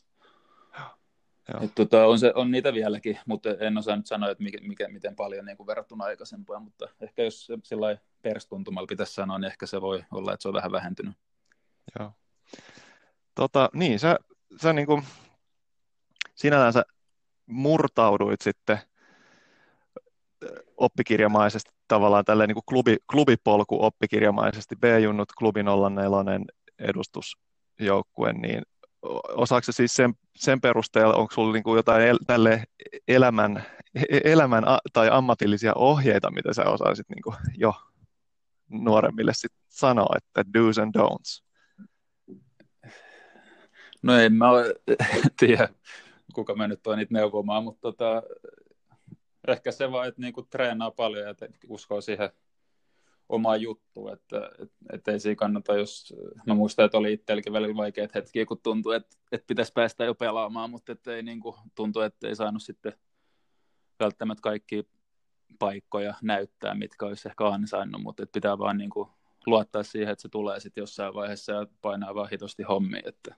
että, 1.61 1.75
tota, 1.75 2.07
on, 2.07 2.19
se, 2.19 2.33
on 2.35 2.51
niitä 2.51 2.73
vieläkin, 2.73 3.19
mutta 3.27 3.51
en 3.61 3.79
osaa 3.79 3.97
nyt 3.97 4.07
sanoa, 4.07 4.31
että 4.31 4.45
mikä, 4.45 4.59
mikä, 4.63 4.89
miten 4.89 5.17
paljon 5.17 5.45
niin 5.45 5.57
kuin 5.57 5.67
verrattuna 5.67 6.05
aikaisempaan, 6.05 6.63
mutta 6.63 6.89
ehkä 7.01 7.23
jos 7.23 7.53
sillä 7.63 7.99
perstuntumalla 8.23 8.87
pitäisi 8.87 9.15
sanoa, 9.15 9.39
niin 9.39 9.51
ehkä 9.51 9.67
se 9.67 9.81
voi 9.81 10.05
olla, 10.11 10.33
että 10.33 10.43
se 10.43 10.49
on 10.49 10.55
vähän 10.55 10.73
vähentynyt. 10.73 11.15
Joo. 11.99 12.13
Tota, 13.35 13.71
niin, 13.73 13.99
sä 13.99 14.19
sä 14.63 14.73
niin 14.73 14.87
kuin, 14.87 15.03
sinällään 16.35 16.73
sä 16.73 16.85
murtauduit 17.47 18.41
sitten 18.41 18.79
oppikirjamaisesti 20.77 21.70
tavallaan 21.89 22.24
tälleen 22.24 22.48
niin 22.48 22.55
kuin 22.55 22.65
klubi, 22.69 22.96
klubipolku 23.10 23.84
oppikirjamaisesti 23.84 24.77
B-junnut 24.77 25.32
klubi 25.39 25.63
04 25.63 26.41
edustusjoukkue, 26.79 28.32
niin 28.32 28.63
osaako 29.36 29.72
siis 29.72 29.94
sen, 29.94 30.15
sen 30.36 30.60
perusteella, 30.60 31.15
onko 31.15 31.34
sinulla 31.34 31.53
niin 31.53 31.77
jotain 31.77 32.03
el, 32.03 32.19
tälle 32.27 32.65
elämän, 33.08 33.65
e, 33.94 34.20
elämän 34.24 34.69
a, 34.69 34.79
tai 34.93 35.08
ammatillisia 35.13 35.72
ohjeita, 35.74 36.31
mitä 36.31 36.53
sä 36.53 36.65
osaisit 36.65 37.08
niin 37.08 37.22
kuin 37.22 37.36
jo 37.56 37.74
nuoremmille 38.69 39.32
sit 39.34 39.53
sanoa, 39.69 40.17
että 40.17 40.51
do's 40.58 40.82
and 40.82 40.94
don'ts? 40.98 41.44
No 44.03 44.19
en 44.19 44.32
mä 44.32 44.46
tiedä, 45.41 45.69
kuka 46.34 46.55
mä 46.55 46.69
nyt 46.69 46.86
on 46.86 46.98
niitä 46.98 47.15
neuvomaan, 47.15 47.65
mutta 47.65 47.81
tota, 47.81 48.22
ehkä 49.48 49.72
se 49.72 49.93
vaan, 49.93 50.08
että 50.08 50.20
niinku 50.20 50.43
treenaa 50.43 50.91
paljon 50.91 51.27
ja 51.27 51.34
uskoo 51.69 52.01
siihen 52.01 52.31
omaan 53.29 53.60
juttuun, 53.60 54.13
että 54.13 54.51
et, 54.58 54.72
et 54.93 55.08
ei 55.08 55.20
siinä 55.20 55.36
kannata, 55.36 55.77
jos 55.77 56.15
mä 56.46 56.55
muistan, 56.55 56.84
että 56.84 56.98
oli 56.98 57.13
itselläkin 57.13 57.53
välillä 57.53 57.77
vaikeat 57.77 58.15
hetkiä, 58.15 58.46
kun 58.46 58.60
tuntui, 58.63 58.96
että, 58.96 59.17
että 59.32 59.46
pitäisi 59.46 59.72
päästä 59.72 60.05
jo 60.05 60.15
pelaamaan, 60.15 60.70
mutta 60.70 60.93
että 60.93 61.17
ei 61.17 61.22
niinku, 61.22 61.56
tuntui, 61.74 62.06
että 62.06 62.29
ei 62.29 62.36
saanut 62.36 62.63
sitten 62.63 62.93
välttämättä 64.01 64.43
kaikki 64.43 64.89
paikkoja 65.58 66.15
näyttää, 66.22 66.74
mitkä 66.74 67.06
olisi 67.06 67.29
ehkä 67.29 67.46
ansainnut, 67.46 68.03
mutta 68.03 68.22
että 68.22 68.32
pitää 68.32 68.58
vaan 68.58 68.79
niinku 68.79 69.10
luottaa 69.46 69.82
siihen, 69.82 70.13
että 70.13 70.22
se 70.22 70.29
tulee 70.29 70.60
sitten 70.60 70.82
jossain 70.82 71.15
vaiheessa 71.15 71.53
ja 71.53 71.67
painaa 71.82 72.15
vaan 72.15 72.31
hitosti 72.31 72.63
hommi, 72.63 72.98
että 73.05 73.34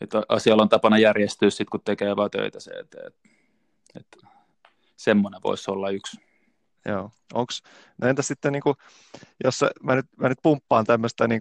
että 0.00 0.22
asialla 0.28 0.62
on 0.62 0.68
tapana 0.68 0.98
järjestyä 0.98 1.50
sitten, 1.50 1.70
kun 1.70 1.80
tekee 1.84 2.16
vaan 2.16 2.30
töitä 2.30 2.60
se 2.60 2.70
eteen. 2.70 3.06
Että, 3.06 3.28
että 3.94 4.26
semmoinen 5.00 5.40
voisi 5.44 5.70
olla 5.70 5.90
yksi. 5.90 6.16
Joo. 6.84 7.10
Onks, 7.34 7.62
no 8.02 8.08
entä 8.08 8.22
sitten, 8.22 8.52
niin 8.52 8.62
kuin, 8.62 8.74
jos 9.44 9.64
mä 9.82 9.94
nyt, 9.94 10.06
mä 10.16 10.28
nyt 10.28 10.38
pumppaan 10.42 10.84
tämmöistä, 10.84 11.28
niin 11.28 11.40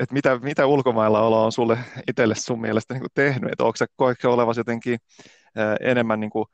että 0.00 0.12
mitä, 0.12 0.38
mitä 0.38 0.66
ulkomailla 0.66 1.20
olo 1.20 1.44
on 1.44 1.52
sulle 1.52 1.78
itselle 2.08 2.34
sun 2.34 2.60
mielestä 2.60 2.94
niin 2.94 3.00
kuin 3.00 3.10
tehnyt, 3.14 3.52
että 3.52 3.64
onko 3.64 3.76
sä 3.76 3.86
koetko 3.96 4.32
olevasi 4.32 4.60
jotenkin 4.60 4.98
ää, 5.56 5.76
enemmän 5.80 6.20
niin 6.20 6.30
kuin 6.30 6.46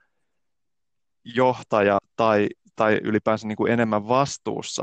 johtaja 1.24 1.98
tai, 2.16 2.48
tai 2.76 3.00
ylipäänsä 3.04 3.46
niin 3.46 3.56
kuin 3.56 3.72
enemmän 3.72 4.08
vastuussa 4.08 4.82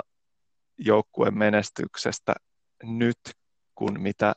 joukkueen 0.78 1.38
menestyksestä 1.38 2.34
nyt 2.84 3.20
kuin 3.76 4.02
mitä 4.02 4.34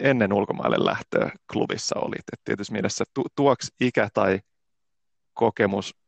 ennen 0.00 0.32
ulkomaille 0.32 0.84
lähtöä 0.84 1.30
klubissa 1.52 1.98
olit. 1.98 2.24
Et 2.32 2.40
tietysti 2.44 2.72
mielessä 2.72 3.04
tu, 3.14 3.24
tuoks 3.36 3.72
ikä 3.80 4.08
tai 4.14 4.40
kokemus 5.34 6.01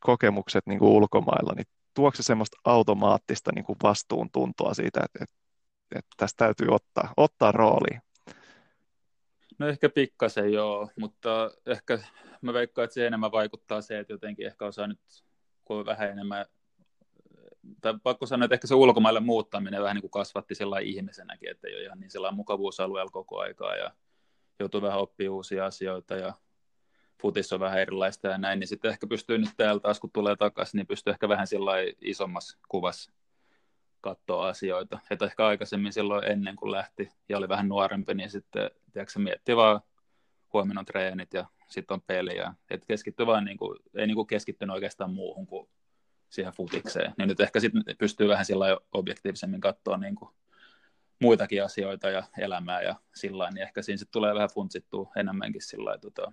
kokemukset 0.00 0.66
niin 0.66 0.78
kuin 0.78 0.90
ulkomailla, 0.90 1.52
niin 1.56 1.66
tuokse 1.94 2.22
se 2.22 2.26
semmoista 2.26 2.56
automaattista 2.64 3.50
niin 3.54 3.64
kuin 3.64 3.76
vastuuntuntoa 3.82 4.74
siitä, 4.74 5.00
että, 5.04 5.18
että, 5.24 5.36
että 5.94 6.10
tästä 6.16 6.44
täytyy 6.44 6.68
ottaa, 6.70 7.12
ottaa 7.16 7.52
rooli? 7.52 7.98
No 9.58 9.68
ehkä 9.68 9.88
pikkasen 9.88 10.52
joo, 10.52 10.90
mutta 10.96 11.50
ehkä 11.66 11.98
mä 12.42 12.52
veikkaan, 12.52 12.84
että 12.84 12.94
se 12.94 13.06
enemmän 13.06 13.32
vaikuttaa 13.32 13.80
se, 13.80 13.98
että 13.98 14.12
jotenkin 14.12 14.46
ehkä 14.46 14.66
osaa 14.66 14.86
nyt, 14.86 15.00
kun 15.64 15.86
vähän 15.86 16.10
enemmän, 16.10 16.46
tai 17.80 17.94
pakko 18.02 18.26
sanoa, 18.26 18.44
että 18.44 18.54
ehkä 18.54 18.66
se 18.66 18.74
ulkomaille 18.74 19.20
muuttaminen 19.20 19.82
vähän 19.82 19.96
niin 19.96 20.02
kuin 20.02 20.10
kasvatti 20.10 20.54
sellainen 20.54 20.88
ihmisenäkin, 20.88 21.50
että 21.50 21.68
ei 21.68 21.74
ole 21.74 21.82
ihan 21.82 22.00
niin 22.00 22.10
sellainen 22.10 22.36
mukavuusalueella 22.36 23.10
koko 23.10 23.38
aikaa 23.38 23.76
ja 23.76 23.90
joutuu 24.58 24.82
vähän 24.82 25.00
oppimaan 25.00 25.34
uusia 25.34 25.66
asioita 25.66 26.16
ja 26.16 26.34
futis 27.22 27.52
on 27.52 27.60
vähän 27.60 27.78
erilaista 27.78 28.28
ja 28.28 28.38
näin, 28.38 28.60
niin 28.60 28.68
sitten 28.68 28.90
ehkä 28.90 29.06
pystyy 29.06 29.38
nyt 29.38 29.50
täällä 29.56 29.80
taas, 29.80 30.00
kun 30.00 30.10
tulee 30.12 30.36
takaisin, 30.36 30.78
niin 30.78 30.86
pystyy 30.86 31.10
ehkä 31.10 31.28
vähän 31.28 31.46
sillä 31.46 31.72
isommassa 32.00 32.58
kuvassa 32.68 33.12
katsoa 34.00 34.48
asioita. 34.48 34.98
Että 35.10 35.24
ehkä 35.24 35.46
aikaisemmin 35.46 35.92
silloin 35.92 36.24
ennen 36.24 36.56
kuin 36.56 36.72
lähti 36.72 37.12
ja 37.28 37.38
oli 37.38 37.48
vähän 37.48 37.68
nuorempi, 37.68 38.14
niin 38.14 38.30
sitten 38.30 38.70
tiedätkö, 38.92 39.18
mietti 39.18 39.56
vaan 39.56 39.80
huomenna 40.52 40.80
on 40.80 40.86
treenit 40.86 41.34
ja 41.34 41.46
sitten 41.68 41.94
on 41.94 42.02
peli. 42.06 42.36
Ja, 42.36 42.54
että 42.70 42.86
keskittyy 42.86 43.26
vaan, 43.26 43.44
niin 43.44 43.56
kuin, 43.56 43.78
ei 43.94 44.06
niin 44.06 44.14
kuin 44.14 44.26
keskittynyt 44.26 44.74
oikeastaan 44.74 45.10
muuhun 45.10 45.46
kuin 45.46 45.68
siihen 46.28 46.52
futikseen. 46.52 47.12
Niin 47.18 47.28
nyt 47.28 47.40
ehkä 47.40 47.60
sitten 47.60 47.82
pystyy 47.98 48.28
vähän 48.28 48.44
sillä 48.44 48.66
objektiivisemmin 48.92 49.60
katsoa 49.60 49.96
niin 49.96 50.14
kuin 50.14 50.30
muitakin 51.20 51.64
asioita 51.64 52.10
ja 52.10 52.22
elämää 52.38 52.82
ja 52.82 52.96
sillä 53.14 53.50
niin 53.50 53.62
ehkä 53.62 53.82
siinä 53.82 53.96
sitten 53.96 54.12
tulee 54.12 54.34
vähän 54.34 54.48
funtsittua 54.54 55.12
enemmänkin 55.16 55.62
sillä 55.62 55.98
tota, 55.98 56.32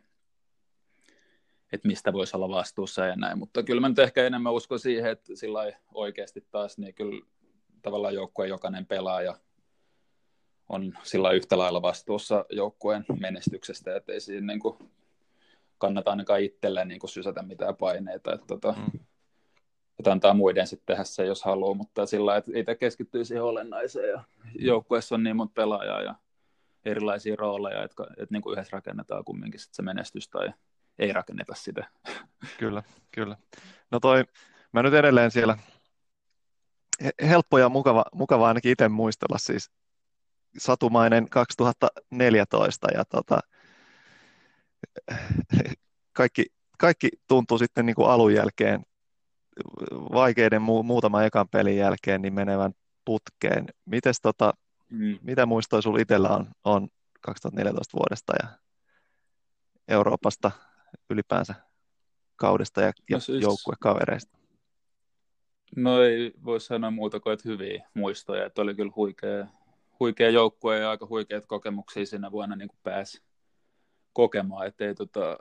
että 1.72 1.88
mistä 1.88 2.14
voisi 2.14 2.38
olla 2.38 2.50
vastuussa 2.50 3.06
ja 3.06 3.16
näin, 3.16 3.38
mutta 3.38 3.64
kyllä 3.64 3.82
mä 3.82 3.90
nyt 3.90 4.00
ehkä 4.00 4.26
enemmän 4.26 4.54
uskon 4.54 4.80
siihen, 4.80 5.12
että 5.12 5.36
sillä 5.36 5.74
oikeasti 5.94 6.48
taas, 6.52 6.78
niin 6.78 6.94
kyllä 6.94 7.26
tavallaan 7.82 8.14
joukkueen 8.14 8.50
jokainen 8.50 8.86
pelaaja 8.86 9.38
on 10.70 10.94
sillä 11.04 11.32
yhtä 11.32 11.58
lailla 11.58 11.82
vastuussa 11.82 12.46
joukkueen 12.50 13.06
menestyksestä, 13.20 13.96
että 13.96 14.14
ei 14.14 14.22
siinä 14.22 14.48
niin 14.48 14.60
kuin 14.60 14.78
kannata 15.78 16.12
ainakaan 16.12 16.42
itselleen 16.42 16.88
niin 16.88 17.00
kuin 17.00 17.10
sysätä 17.10 17.42
mitään 17.42 17.76
paineita, 17.76 18.34
että, 18.34 18.48
tota, 18.48 18.72
mm. 18.72 19.00
että 20.00 20.12
antaa 20.12 20.34
muiden 20.34 20.68
sitten 20.68 20.86
tehdä 20.86 21.04
se, 21.04 21.26
jos 21.26 21.44
haluaa, 21.44 21.74
mutta 21.74 22.06
sillä 22.06 22.38
että 22.38 22.52
itse 22.56 22.76
keskittyy 22.76 23.26
siihen 23.26 23.44
olennaiseen 23.44 24.10
ja 24.10 24.24
joukkueessa 24.56 25.16
on 25.16 25.24
niin 25.24 25.36
monta 25.36 25.54
pelaajaa 25.54 26.02
ja 26.02 26.16
erilaisia 26.86 27.36
rooleja, 27.36 27.84
että, 27.84 28.04
että 28.10 28.36
niin 28.36 28.42
kuin 28.42 28.54
yhdessä 28.54 28.78
rakennetaan 28.78 29.26
kumminkin 29.26 29.60
sit 29.60 29.74
se 29.74 29.82
menestys 29.82 30.30
tai 30.30 30.50
ei 31.00 31.14
rakenneta 31.14 31.56
sitä. 31.56 31.90
Kyllä, 32.58 32.84
kyllä. 33.12 33.38
No 33.92 34.00
toi, 34.00 34.24
mä 34.72 34.84
nyt 34.84 34.94
edelleen 34.94 35.32
siellä 35.32 35.58
helppo 37.22 37.58
ja 37.58 37.70
mukava, 37.70 38.06
mukava 38.14 38.48
ainakin 38.48 38.72
itse 38.72 38.90
muistella 38.90 39.38
siis 39.38 39.72
satumainen 40.58 41.30
2014 41.30 42.88
ja 42.94 43.06
tota, 43.06 43.40
kaikki, 46.14 46.46
kaikki 46.78 47.10
tuntuu 47.28 47.58
sitten 47.58 47.86
niin 47.86 47.96
kuin 47.96 48.10
alun 48.10 48.34
jälkeen 48.34 48.86
vaikeiden 49.94 50.62
mu- 50.62 50.84
muutaman 50.84 51.26
ekan 51.26 51.50
pelin 51.50 51.78
jälkeen 51.78 52.22
niin 52.22 52.34
menevän 52.34 52.74
putkeen. 53.06 53.66
Mites 53.86 54.22
tota, 54.22 54.54
mm. 54.90 55.20
mitä 55.22 55.46
muistoja 55.46 55.82
sinulla 55.82 56.02
itsellä 56.02 56.30
on, 56.30 56.52
on 56.64 56.88
2014 57.22 57.98
vuodesta 57.98 58.34
ja 58.44 58.50
Euroopasta 59.88 60.52
ylipäänsä 61.10 61.56
kaudesta 62.36 62.82
ja, 62.82 62.92
ja 63.10 63.16
no 63.16 63.20
siis, 63.20 63.42
joukkuekavereista? 63.42 64.38
No 65.76 66.02
ei 66.02 66.34
voi 66.46 66.62
sanoa 66.62 66.92
muuta 66.92 67.20
kuin, 67.20 67.34
että 67.34 67.50
hyviä 67.50 67.88
muistoja. 67.94 68.46
Että 68.46 68.62
oli 68.62 68.76
kyllä 68.76 68.92
huikea, 68.96 69.48
huikea 70.00 70.30
joukkue 70.30 70.80
ja 70.80 70.90
aika 70.90 71.08
huikeat 71.10 71.46
kokemuksia 71.46 72.06
siinä 72.06 72.32
vuonna 72.32 72.56
niin 72.56 72.68
kuin 72.68 72.80
pääsi 72.84 73.22
kokemaan. 74.14 74.68
Että 74.68 74.86
ei, 74.86 74.96
tota, 74.96 75.38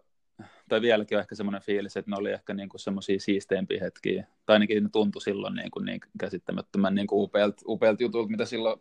tai 0.68 0.80
vieläkin 0.80 1.18
on 1.18 1.20
ehkä 1.20 1.34
semmoinen 1.34 1.62
fiilis, 1.62 1.96
että 1.96 2.10
ne 2.10 2.16
oli 2.16 2.30
ehkä 2.30 2.54
niin 2.54 2.68
kuin 2.68 2.80
semmoisia 2.80 3.20
siisteimpiä 3.20 3.80
hetkiä. 3.80 4.26
Tai 4.46 4.54
ainakin 4.54 4.82
ne 4.82 4.88
tuntui 4.92 5.22
silloin 5.22 5.54
niin, 5.54 5.70
kuin 5.70 5.84
niin 5.84 6.00
käsittämättömän 6.18 6.94
niin 6.94 7.06
kuin 7.06 7.22
upealta, 7.22 7.62
upealta 7.66 8.02
jutulta, 8.02 8.30
mitä 8.30 8.44
silloin 8.44 8.80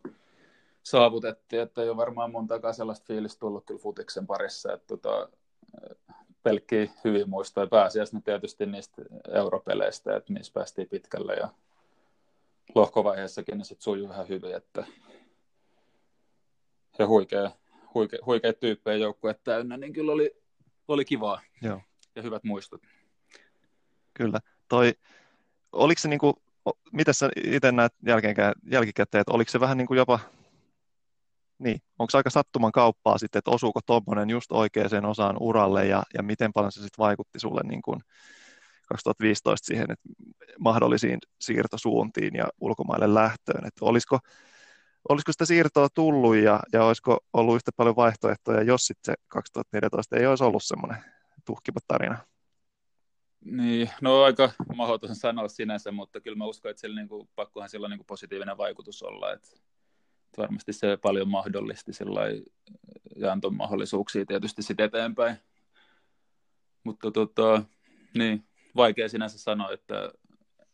saavutettiin. 0.84 1.62
Että 1.62 1.82
ei 1.82 1.90
ole 1.90 1.98
varmaan 1.98 2.32
montakaan 2.32 2.74
sellaista 2.74 3.06
fiilistä 3.08 3.40
tullut 3.40 3.66
kyllä 3.66 3.80
futiksen 3.80 4.28
parissa. 4.28 4.74
Että 4.74 4.88
tota, 4.88 5.30
pelkkiä 6.44 6.88
hyvin 7.04 7.30
muistoja 7.30 7.68
pääasiassa 7.68 8.22
tietysti 8.26 8.66
niistä 8.66 9.02
europeleistä, 9.34 10.16
että 10.16 10.34
niissä 10.34 10.54
päästiin 10.54 10.90
pitkälle 10.90 11.34
ja 11.34 11.50
lohkovaiheessakin 12.76 13.58
ne 13.58 13.64
sitten 13.64 13.84
sujuu 13.84 14.12
ihan 14.12 14.28
hyvin, 14.28 14.56
että 14.56 14.86
ja 17.00 17.08
huikea, 17.08 17.52
huikea, 17.94 18.20
huikea 18.26 18.54
tyyppejä 18.54 18.98
joukkue 18.98 19.36
täynnä, 19.44 19.78
niin 19.78 19.94
kyllä 19.94 20.12
oli, 20.12 20.36
oli 20.88 21.06
kivaa 21.06 21.42
Joo. 21.62 21.82
ja 22.16 22.22
hyvät 22.22 22.44
muistot. 22.44 22.82
Kyllä. 24.14 24.40
Toi, 24.68 24.94
oliko 25.72 26.00
se 26.00 26.08
niinku, 26.08 26.42
mitä 26.92 27.14
sä 27.14 27.30
itse 27.44 27.72
näet 27.72 27.94
jälkikäteen, 28.66 29.22
että 29.22 29.34
oliko 29.34 29.52
se 29.52 29.60
vähän 29.60 29.78
niin 29.78 29.88
kuin 29.88 29.98
jopa 29.98 30.20
niin, 31.60 31.80
onko 32.00 32.18
aika 32.18 32.30
sattuman 32.30 32.72
kauppaa 32.72 33.18
sitten, 33.18 33.40
että 33.40 33.52
osuuko 33.52 33.80
tuommoinen 33.86 34.30
just 34.30 34.52
oikeaan 34.52 35.06
osaan 35.06 35.36
uralle 35.40 35.86
ja, 35.86 36.04
ja 36.14 36.24
miten 36.24 36.54
paljon 36.54 36.72
se 36.72 36.82
sitten 36.82 37.04
vaikutti 37.04 37.40
sulle 37.40 37.62
niin 37.64 37.82
kuin 37.82 38.00
2015 38.88 39.66
siihen 39.66 39.92
että 39.92 40.10
mahdollisiin 40.60 41.20
siirtosuuntiin 41.42 42.36
ja 42.36 42.48
ulkomaille 42.62 43.14
lähtöön, 43.14 43.66
että 43.66 43.86
olisiko, 43.86 44.20
olisiko 45.10 45.32
sitä 45.32 45.46
siirtoa 45.46 45.88
tullut 45.94 46.36
ja, 46.36 46.60
ja 46.74 46.84
olisiko 46.84 47.20
ollut 47.34 47.56
yhtä 47.56 47.72
paljon 47.78 47.96
vaihtoehtoja, 47.96 48.62
jos 48.62 48.82
sitten 48.82 49.14
se 49.14 49.24
2014 49.28 50.16
ei 50.16 50.26
olisi 50.26 50.44
ollut 50.44 50.64
semmoinen 50.64 51.04
tuhkiva 51.46 51.80
tarina? 51.88 52.18
Niin, 53.46 53.90
no 54.02 54.24
aika 54.24 54.52
mahdoton 54.76 55.16
sanoa 55.16 55.48
sinänsä, 55.48 55.92
mutta 55.92 56.22
kyllä 56.22 56.38
mä 56.38 56.46
uskon, 56.46 56.72
että 56.72 56.82
sillä 56.82 56.96
niin 56.96 57.10
kuin, 57.10 57.30
pakkohan 57.36 57.70
sillä 57.70 57.86
on 57.86 57.92
niin 57.92 58.00
kuin 58.00 58.08
positiivinen 58.08 58.58
vaikutus 58.58 59.04
olla, 59.04 59.34
että 59.34 59.50
varmasti 60.38 60.74
se 60.74 60.98
paljon 60.98 61.28
mahdollisti 61.28 61.92
ja 63.16 63.32
antoi 63.32 63.52
mahdollisuuksia 63.52 64.26
tietysti 64.26 64.62
sitten 64.62 64.86
eteenpäin. 64.86 65.38
Mutta 66.84 67.12
tota, 67.12 67.64
niin, 68.18 68.48
vaikea 68.76 69.10
sinänsä 69.10 69.40
sanoa, 69.40 69.72
että, 69.72 70.12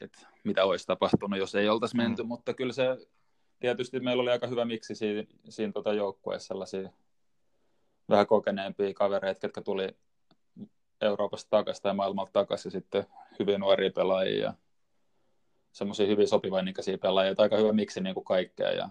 että 0.02 0.28
mitä 0.44 0.66
olisi 0.66 0.88
tapahtunut, 0.88 1.40
jos 1.40 1.56
ei 1.56 1.70
oltaisi 1.70 1.96
menty, 1.96 2.24
mm. 2.24 2.28
mutta 2.28 2.54
kyllä 2.54 2.74
se 2.74 2.84
tietysti 3.60 4.00
meillä 4.00 4.22
oli 4.22 4.32
aika 4.32 4.48
hyvä 4.48 4.66
miksi 4.66 4.96
siinä, 4.96 5.24
siinä 5.50 5.74
tota 5.74 5.94
joukkueessa 5.94 6.48
sellaisia 6.48 6.90
vähän 8.10 8.28
kokeneempia 8.28 8.94
kavereita, 8.94 9.46
jotka 9.46 9.62
tuli 9.62 9.88
Euroopasta 11.02 11.50
takaisin 11.50 11.84
tai 11.84 11.94
maailmalta 11.94 12.32
takaisin 12.34 12.72
sitten 12.72 13.06
hyvin 13.40 13.60
nuoria 13.60 13.92
pelaajia 13.96 14.44
ja 14.44 14.54
semmoisia 15.72 16.08
hyvin 16.08 16.28
sopivainnikäisiä 16.28 16.98
pelaajia, 16.98 17.36
aika 17.38 17.58
hyvä 17.58 17.74
miksi 17.74 18.02
niin 18.02 18.14
kuin 18.14 18.24
kaikkea 18.24 18.72
ja 18.72 18.90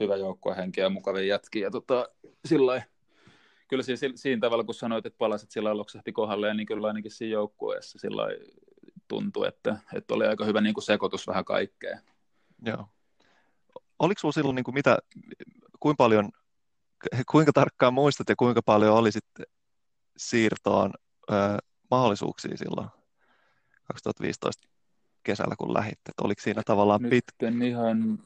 hyvä 0.00 0.16
joukkuehenki 0.16 0.80
ja 0.80 0.90
mukavia 0.90 1.24
jätkiä. 1.24 1.66
Ja 1.66 1.70
tota, 1.70 2.08
sillai, 2.44 2.82
kyllä 3.68 3.82
siinä, 3.82 4.12
siinä, 4.14 4.40
tavalla, 4.40 4.64
kun 4.64 4.74
sanoit, 4.74 5.06
että 5.06 5.18
palasit 5.18 5.50
sillä 5.50 5.76
loksahti 5.76 6.12
kohdalle, 6.12 6.54
niin 6.54 6.66
kyllä 6.66 6.86
ainakin 6.86 7.10
siinä 7.10 7.32
joukkueessa 7.32 7.98
sillä 7.98 8.22
tuntui, 9.08 9.48
että, 9.48 9.76
että 9.94 10.14
oli 10.14 10.26
aika 10.26 10.44
hyvä 10.44 10.60
niin 10.60 10.74
kuin 10.74 10.84
sekoitus 10.84 11.26
vähän 11.26 11.44
kaikkea. 11.44 11.98
Joo. 12.66 12.86
Oliko 13.98 14.18
sinulla 14.20 14.34
silloin 14.34 14.54
niin 14.54 14.64
kuin 14.64 14.74
mitä, 14.74 14.98
kuinka 15.80 15.96
paljon, 16.04 16.30
kuinka 17.30 17.52
tarkkaan 17.52 17.94
muistat 17.94 18.28
ja 18.28 18.36
kuinka 18.36 18.62
paljon 18.62 18.96
oli 18.96 19.12
sitten 19.12 19.46
siirtoon 20.16 20.92
ö, 21.30 21.34
mahdollisuuksia 21.90 22.56
silloin 22.56 22.88
2015 23.84 24.68
kesällä, 25.22 25.54
kun 25.58 25.74
lähit? 25.74 25.98
oliko 26.22 26.42
siinä 26.42 26.62
tavallaan 26.66 27.00
pitkä? 27.10 27.52
ihan 27.68 28.18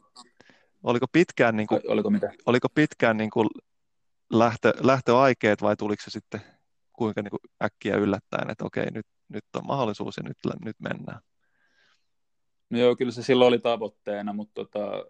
Oliko 0.83 1.07
pitkään, 1.13 1.57
niin 1.57 1.67
kuin, 1.67 1.81
oliko 1.89 2.11
mitä? 2.11 2.33
Oliko 2.47 2.69
pitkään 2.75 3.17
niin 3.17 3.31
kuin 3.31 3.49
lähtö, 4.33 4.73
lähtöaikeet 4.81 5.63
vai 5.63 5.77
tuliko 5.77 6.03
se 6.03 6.11
sitten 6.11 6.41
kuinka 6.93 7.23
niin 7.23 7.31
kuin 7.31 7.41
äkkiä 7.65 7.97
yllättäen, 7.97 8.51
että 8.51 8.65
okei, 8.65 8.91
nyt, 8.91 9.07
nyt 9.29 9.45
on 9.57 9.67
mahdollisuus 9.67 10.17
ja 10.17 10.23
nyt, 10.23 10.37
nyt 10.65 10.77
mennään? 10.81 11.21
No 12.71 12.79
joo, 12.79 12.97
kyllä 12.97 13.13
se 13.13 13.23
silloin 13.23 13.49
oli 13.49 13.59
tavoitteena, 13.59 14.33
mutta 14.33 14.55
tota, 14.55 15.05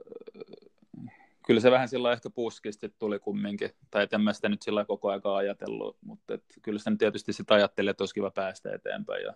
kyllä 1.47 1.61
se 1.61 1.71
vähän 1.71 1.89
sillä 1.89 2.13
ehkä 2.13 2.31
puskisti 2.31 2.95
tuli 2.99 3.19
kumminkin. 3.19 3.71
Tai 3.91 4.09
en 4.13 4.21
mä 4.21 4.33
sitä 4.33 4.49
nyt 4.49 4.63
sillä 4.63 4.85
koko 4.85 5.09
ajan 5.09 5.23
ajatellut, 5.25 5.97
mutta 6.01 6.35
et, 6.35 6.45
kyllä 6.63 6.79
sitä 6.79 6.91
nyt 6.91 6.99
tietysti 6.99 7.33
sitä 7.33 7.55
ajattelin, 7.55 7.91
että 7.91 8.03
olisi 8.03 8.15
kiva 8.15 8.31
päästä 8.31 8.75
eteenpäin. 8.75 9.25
Ja 9.25 9.35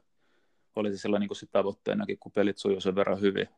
oli 0.76 0.92
se 0.92 0.98
silloin 0.98 1.20
niin 1.20 1.48
tavoitteenakin, 1.50 2.18
kun 2.18 2.32
pelit 2.32 2.58
sujuu 2.58 2.80
sen 2.80 2.94
verran 2.94 3.20
hyvin. 3.20 3.48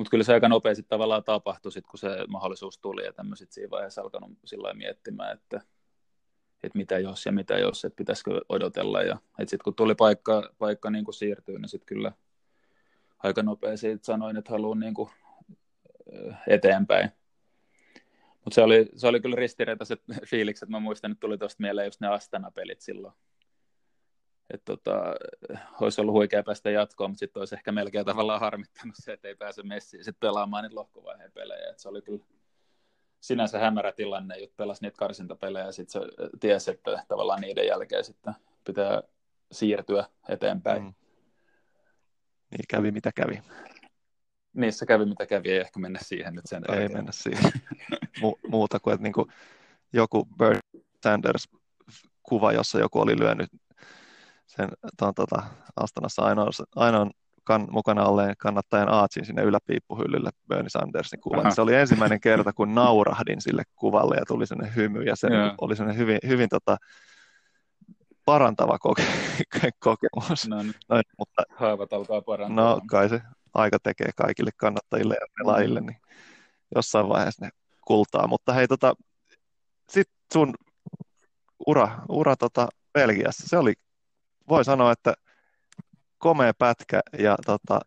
Mutta 0.00 0.10
kyllä 0.10 0.24
se 0.24 0.34
aika 0.34 0.48
nopeasti 0.48 0.82
tavallaan 0.82 1.24
tapahtui, 1.24 1.72
sit, 1.72 1.86
kun 1.86 1.98
se 1.98 2.08
mahdollisuus 2.28 2.78
tuli, 2.78 3.02
mä 3.22 3.36
sitten 3.36 3.54
siinä 3.54 3.70
vaiheessa 3.70 4.02
alkanut 4.02 4.30
sillä 4.44 4.74
miettimään, 4.74 5.32
että 5.32 5.60
että 6.62 6.78
mitä 6.78 6.98
jos 6.98 7.26
ja 7.26 7.32
mitä 7.32 7.58
jos, 7.58 7.84
että 7.84 7.96
pitäisikö 7.96 8.40
odotella. 8.48 9.02
Ja 9.02 9.18
sitten 9.38 9.58
kun 9.64 9.74
tuli 9.74 9.94
paikka, 9.94 10.52
paikka 10.58 10.90
niin 10.90 11.04
kuin 11.04 11.14
siirtyy, 11.14 11.58
niin 11.58 11.68
sitten 11.68 11.86
kyllä 11.86 12.12
aika 13.18 13.42
nopea 13.42 13.76
siitä 13.76 14.04
sanoin, 14.04 14.36
että 14.36 14.52
haluan 14.52 14.80
niin 14.80 14.94
kuin 14.94 15.10
eteenpäin. 16.46 17.10
Mutta 18.44 18.54
se 18.54 18.62
oli, 18.62 18.88
se 18.96 19.06
oli 19.06 19.20
kyllä 19.20 19.36
ristiriitaiset 19.36 20.02
fiilikset. 20.30 20.68
Mä 20.68 20.80
muistan, 20.80 21.12
että 21.12 21.20
tuli 21.20 21.38
tuosta 21.38 21.62
mieleen 21.62 21.86
just 21.86 22.00
ne 22.00 22.08
Astana-pelit 22.08 22.80
silloin. 22.80 23.14
Että 24.54 24.64
tota, 24.64 25.02
olisi 25.80 26.00
ollut 26.00 26.12
huikea 26.12 26.42
päästä 26.42 26.70
jatkoon, 26.70 27.10
mutta 27.10 27.18
sitten 27.18 27.40
olisi 27.40 27.54
ehkä 27.54 27.72
melkein 27.72 28.06
tavallaan 28.06 28.40
harmittanut 28.40 28.94
se, 28.98 29.12
että 29.12 29.28
ei 29.28 29.34
pääse 29.34 29.62
messiin 29.62 30.04
sitten 30.04 30.28
pelaamaan 30.28 30.62
niitä 30.62 30.76
lohkovaiheen 30.76 31.32
pelejä. 31.32 31.70
Et 31.70 31.78
se 31.78 31.88
oli 31.88 32.02
kyllä 32.02 32.24
sinänsä 33.20 33.58
hämärä 33.58 33.92
tilanne, 33.92 34.34
että 34.34 34.56
pelasi 34.56 34.82
niitä 34.82 34.96
karsintapelejä 34.96 35.66
ja 35.66 35.72
sitten 35.72 36.02
se 36.02 36.08
tiesi, 36.40 36.70
että 36.70 37.04
tavallaan 37.08 37.40
niiden 37.40 37.66
jälkeen 37.66 38.04
sitten 38.04 38.34
pitää 38.64 39.02
siirtyä 39.52 40.04
eteenpäin. 40.28 40.82
Mm. 40.82 40.94
Niin 42.50 42.64
kävi 42.68 42.90
mitä 42.90 43.12
kävi. 43.14 43.42
Niissä 44.52 44.86
kävi 44.86 45.04
mitä 45.04 45.26
kävi, 45.26 45.50
ei 45.50 45.58
ehkä 45.58 45.80
mennä 45.80 45.98
siihen 46.02 46.34
nyt 46.34 46.46
sen 46.46 46.62
Ei 46.72 46.88
mennä 46.88 47.12
siihen. 47.12 47.52
Mu- 48.18 48.48
muuta 48.48 48.80
kuin, 48.80 48.94
että 48.94 49.02
niin 49.02 49.12
kuin 49.12 49.32
joku 49.92 50.28
Bernie 50.38 50.84
Sanders 51.02 51.48
kuva, 52.22 52.52
jossa 52.52 52.78
joku 52.78 53.00
oli 53.00 53.18
lyönyt 53.18 53.50
sen 54.56 54.68
ton, 54.96 55.14
tota, 55.14 55.42
Astanassa 55.76 56.22
ainoan, 56.22 56.52
ainoan 56.76 57.10
kan, 57.44 57.66
mukana 57.70 58.04
olleen 58.04 58.34
kannattajan 58.38 58.88
aatsin 58.88 59.24
sinne 59.24 59.42
yläpiippuhyllylle 59.42 60.30
Bernie 60.48 60.68
Sandersin 60.70 61.20
kuvan. 61.20 61.40
Aha. 61.40 61.50
Se 61.50 61.62
oli 61.62 61.74
ensimmäinen 61.74 62.20
kerta, 62.20 62.52
kun 62.52 62.74
naurahdin 62.74 63.40
sille 63.40 63.62
kuvalle 63.76 64.16
ja 64.16 64.24
tuli 64.28 64.46
sellainen 64.46 64.76
hymy 64.76 65.02
ja 65.02 65.16
se 65.16 65.28
yeah. 65.28 65.54
oli 65.60 65.76
sellainen 65.76 65.98
hyvin, 65.98 66.18
hyvin 66.26 66.48
tota, 66.48 66.76
parantava 68.24 68.78
koke- 68.78 69.70
kokemus. 69.84 70.48
No, 70.48 70.62
niin. 70.62 70.74
no, 70.88 71.00
mutta, 71.18 71.42
Haavat 71.50 71.92
alkaa 71.92 72.22
parantaa. 72.22 72.64
No 72.64 72.80
kai 72.90 73.08
se 73.08 73.22
aika 73.54 73.78
tekee 73.82 74.10
kaikille 74.16 74.50
kannattajille 74.56 75.14
ja 75.14 75.26
pelaajille, 75.38 75.80
niin 75.80 75.96
jossain 76.74 77.08
vaiheessa 77.08 77.44
ne 77.44 77.50
kultaa. 77.86 78.26
Mutta 78.26 78.52
hei, 78.52 78.68
tota, 78.68 78.94
sitten 79.88 80.16
sun 80.32 80.54
ura, 81.66 81.98
ura 82.08 82.36
tota 82.36 82.68
Belgiassa, 82.92 83.48
se 83.48 83.58
oli, 83.58 83.74
voi 84.50 84.64
sanoa, 84.64 84.92
että 84.92 85.14
komea 86.18 86.54
pätkä 86.58 87.00
ja 87.18 87.36
tota, 87.46 87.80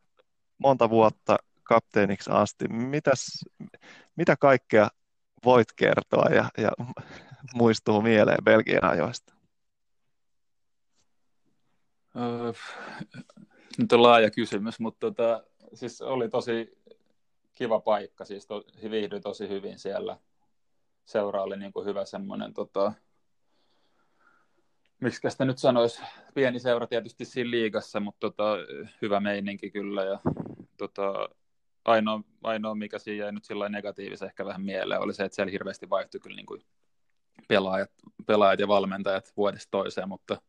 monta 0.57 0.89
vuotta 0.89 1.37
kapteeniksi 1.63 2.29
asti. 2.33 2.67
Mitäs, 2.67 3.45
mitä 4.15 4.35
kaikkea 4.39 4.89
voit 5.45 5.67
kertoa 5.75 6.25
ja, 6.29 6.49
ja 6.57 6.71
muistuu 7.55 8.01
mieleen 8.01 8.43
Belgian 8.43 8.83
ajoista? 8.91 9.33
Öö, 12.15 12.53
nyt 13.77 13.91
on 13.91 14.03
laaja 14.03 14.31
kysymys, 14.31 14.79
mutta 14.79 14.99
tota, 14.99 15.43
siis 15.73 16.01
oli 16.01 16.29
tosi 16.29 16.77
kiva 17.53 17.79
paikka, 17.79 18.25
siis 18.25 18.47
to, 18.47 18.63
viihdyi 18.91 19.21
tosi 19.21 19.49
hyvin 19.49 19.79
siellä. 19.79 20.17
Seura 21.05 21.43
oli 21.43 21.57
niin 21.57 21.73
kuin 21.73 21.85
hyvä 21.85 22.05
semmoinen, 22.05 22.53
tota, 22.53 22.93
miksi 25.03 25.29
sitä 25.29 25.45
nyt 25.45 25.57
sanoisi, 25.57 26.01
pieni 26.33 26.59
seura 26.59 26.87
tietysti 26.87 27.25
siinä 27.25 27.51
liigassa, 27.51 27.99
mutta 27.99 28.19
tota, 28.19 28.57
hyvä 29.01 29.19
meininki 29.19 29.71
kyllä. 29.71 30.03
Ja, 30.03 30.19
tota, 30.77 31.29
ainoa, 31.85 32.21
ainoa, 32.43 32.75
mikä 32.75 32.99
siinä 32.99 33.23
jäi 33.23 33.31
nyt 33.31 33.45
sillä 33.45 33.69
negatiivisen 33.69 34.25
ehkä 34.25 34.45
vähän 34.45 34.61
mieleen, 34.61 35.01
oli 35.01 35.13
se, 35.13 35.23
että 35.23 35.35
siellä 35.35 35.51
hirveästi 35.51 35.89
vaihtui 35.89 36.19
kyllä 36.19 36.35
niin 36.35 36.45
kuin 36.45 36.65
pelaajat, 37.47 37.91
pelaajat 38.25 38.59
ja 38.59 38.67
valmentajat 38.67 39.33
vuodesta 39.37 39.71
toiseen, 39.71 40.09
mutta 40.09 40.41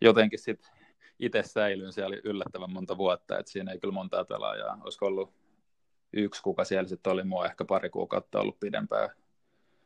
jotenkin 0.00 0.38
sitten 0.38 0.70
itse 1.18 1.42
säilyin 1.42 1.92
siellä 1.92 2.16
yllättävän 2.24 2.72
monta 2.72 2.96
vuotta, 2.96 3.38
että 3.38 3.52
siinä 3.52 3.72
ei 3.72 3.80
kyllä 3.80 3.94
montaa 3.94 4.24
pelaajaa. 4.24 4.78
Olisiko 4.84 5.06
ollut 5.06 5.34
yksi, 6.12 6.42
kuka 6.42 6.64
siellä 6.64 6.88
sitten 6.88 7.12
oli 7.12 7.24
mua 7.24 7.46
ehkä 7.46 7.64
pari 7.64 7.90
kuukautta 7.90 8.40
ollut 8.40 8.60
pidempään 8.60 9.10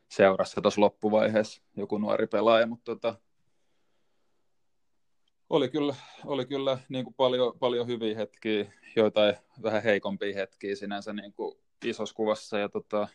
seurassa 0.09 0.61
tuossa 0.61 0.81
loppuvaiheessa, 0.81 1.63
joku 1.77 1.99
nuori 1.99 2.27
pelaaja, 2.27 2.67
mutta 2.67 2.85
tota, 2.85 3.15
oli 5.57 5.69
kyllä, 5.69 5.95
oli 6.25 6.47
kyllä 6.47 6.79
niin 6.89 7.05
kuin 7.05 7.15
paljon, 7.15 7.59
paljon 7.59 7.87
hyviä 7.87 8.17
hetkiä, 8.17 8.73
joitain 8.97 9.35
vähän 9.63 9.83
heikompia 9.83 10.35
hetkiä 10.35 10.77
sinänsä 10.77 11.13
niin 11.13 11.33
kuin 11.33 11.59
isossa 11.85 12.15
kuvassa 12.15 12.59
ja 12.59 12.69
tota, 12.69 13.09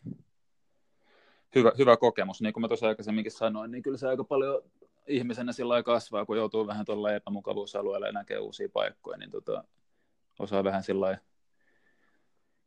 hyvä, 1.56 1.72
hyvä 1.78 1.98
kokemus. 1.98 2.42
Niin 2.42 2.54
kuin 2.54 2.62
mä 2.62 2.68
tuossa 2.68 2.88
aikaisemminkin 2.88 3.32
sanoin, 3.32 3.72
niin 3.72 3.84
kyllä 3.84 3.98
se 3.98 4.08
aika 4.08 4.24
paljon 4.24 4.62
ihmisenä 5.08 5.52
sillä 5.52 5.84
kasvaa, 5.84 6.26
kun 6.26 6.38
joutuu 6.38 6.68
vähän 6.68 6.86
tuolla 6.86 7.14
epämukavuusalueella 7.14 8.06
ja 8.06 8.12
näkee 8.12 8.38
uusia 8.40 8.70
paikkoja, 8.74 9.18
niin 9.18 9.32
tota, 9.32 9.64
osaa 10.40 10.64
vähän 10.64 10.84
sillä 10.84 11.18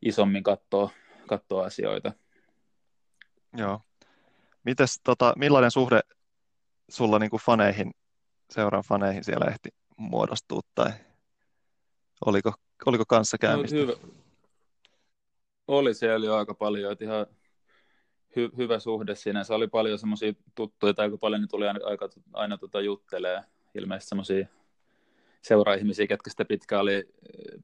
isommin 0.02 0.42
katsoa, 0.42 0.90
katsoa 1.26 1.64
asioita. 1.64 2.12
Joo. 3.56 3.80
Mites, 4.64 5.00
tota, 5.04 5.32
millainen 5.36 5.70
suhde 5.70 6.00
sulla 6.88 7.18
niin 7.18 7.30
kuin 7.30 7.42
faneihin, 7.42 7.90
seuran 8.54 8.82
faneihin 8.88 9.24
siellä 9.24 9.46
ehti 9.50 9.68
muodostua, 9.96 10.60
tai 10.74 10.90
oliko, 12.26 12.52
oliko 12.86 13.04
kanssa 13.08 13.38
käymistä? 13.38 13.76
No, 13.76 13.82
hyvä. 13.82 13.92
Oli 15.68 15.94
siellä 15.94 16.26
jo 16.26 16.34
aika 16.34 16.54
paljon, 16.54 16.92
että 16.92 17.04
ihan 17.04 17.26
hy, 18.36 18.50
hyvä 18.56 18.78
suhde 18.78 19.14
siinä. 19.14 19.44
Se 19.44 19.54
oli 19.54 19.68
paljon 19.68 19.98
semmoisia 19.98 20.32
tuttuja, 20.54 20.94
tai 20.94 21.06
aika 21.06 21.18
paljon 21.18 21.40
niin 21.40 21.48
tuli 21.48 21.68
aina, 21.68 21.80
aika, 21.84 22.08
aina 22.32 22.58
tota 22.58 22.80
juttelee. 22.80 23.42
Ilmeisesti 23.74 24.08
semmoisia 24.08 24.46
seura-ihmisiä, 25.42 26.06
ketkä 26.06 26.30
sitä 26.30 26.44
pitkään 26.44 26.82
oli, 26.82 27.08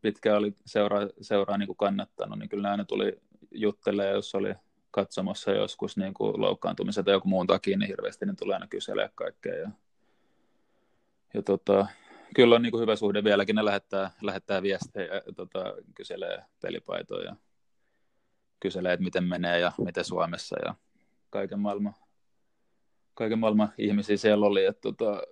pitkään 0.03 0.39
oli 0.39 0.55
seuraa, 0.67 1.09
seuraa 1.21 1.59
niin 1.59 1.67
kuin 1.67 1.77
kannattanut, 1.77 2.39
niin 2.39 2.49
kyllä 2.49 2.71
aina 2.71 2.85
tuli 2.85 3.21
juttelee, 3.51 4.11
jos 4.11 4.35
oli 4.35 4.55
katsomassa 4.91 5.51
joskus 5.51 5.97
niin 5.97 6.15
kuin 6.15 6.41
loukkaantumisen 6.41 7.05
tai 7.05 7.15
joku 7.15 7.29
muun 7.29 7.47
takia, 7.47 7.79
niin 7.79 7.89
hirveästi 7.89 8.27
niin 8.27 8.37
tulee 8.37 8.55
aina 8.55 8.67
kyselee 8.67 9.11
kaikkea. 9.15 9.55
Ja, 9.55 9.71
ja 11.35 11.43
tota, 11.43 11.87
kyllä 12.35 12.55
on 12.55 12.63
niin 12.63 12.71
kuin 12.71 12.81
hyvä 12.81 12.97
suhde 12.97 13.25
vieläkin, 13.25 13.57
ne 13.57 13.65
lähettää, 13.65 14.11
lähettää 14.23 14.63
viestejä, 14.63 15.23
tota, 15.37 15.75
kyselee 15.95 16.45
pelipaitoja 16.63 17.37
kyselee, 18.61 18.93
että 18.93 19.05
miten 19.05 19.25
menee 19.25 19.61
ja 19.61 19.73
miten 19.85 20.05
Suomessa 20.05 20.57
ja 20.65 20.75
kaiken 21.31 21.59
maailman, 21.59 21.95
kaiken 23.15 23.39
maailman 23.39 23.73
ihmisiä 23.79 24.17
siellä 24.17 24.47
oli. 24.47 24.65
Että, 24.65 24.81
tota, 24.81 25.23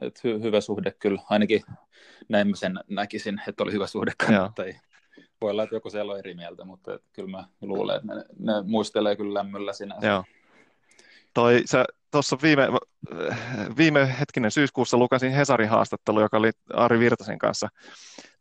että 0.00 0.20
hy, 0.24 0.42
hyvä 0.42 0.60
suhde 0.60 0.90
kyllä, 0.90 1.22
ainakin 1.30 1.62
näin 2.28 2.48
mä 2.48 2.56
sen 2.56 2.80
näkisin, 2.88 3.40
että 3.48 3.62
oli 3.62 3.72
hyvä 3.72 3.86
suhde 3.86 4.12
kannattajia. 4.26 4.80
Voi 5.40 5.50
olla, 5.50 5.62
että 5.62 5.76
joku 5.76 5.90
siellä 5.90 6.12
on 6.12 6.18
eri 6.18 6.34
mieltä, 6.34 6.64
mutta 6.64 6.98
kyllä 7.12 7.30
mä 7.30 7.44
luulen, 7.60 7.96
että 7.96 8.14
ne, 8.14 8.24
ne 8.38 8.52
muistelee 8.66 9.16
kyllä 9.16 9.34
lämmöllä 9.34 9.72
sinänsä. 9.72 10.06
Joo. 10.06 10.24
Toi, 11.34 11.62
sä 11.64 11.84
tuossa 12.10 12.36
viime, 12.42 12.68
viime 13.76 14.18
hetkinen 14.20 14.50
syyskuussa 14.50 14.96
lukasin 14.96 15.32
Hesarin 15.32 15.68
haastattelu, 15.68 16.20
joka 16.20 16.36
oli 16.36 16.50
Ari 16.72 16.98
Virtasen 16.98 17.38
kanssa 17.38 17.68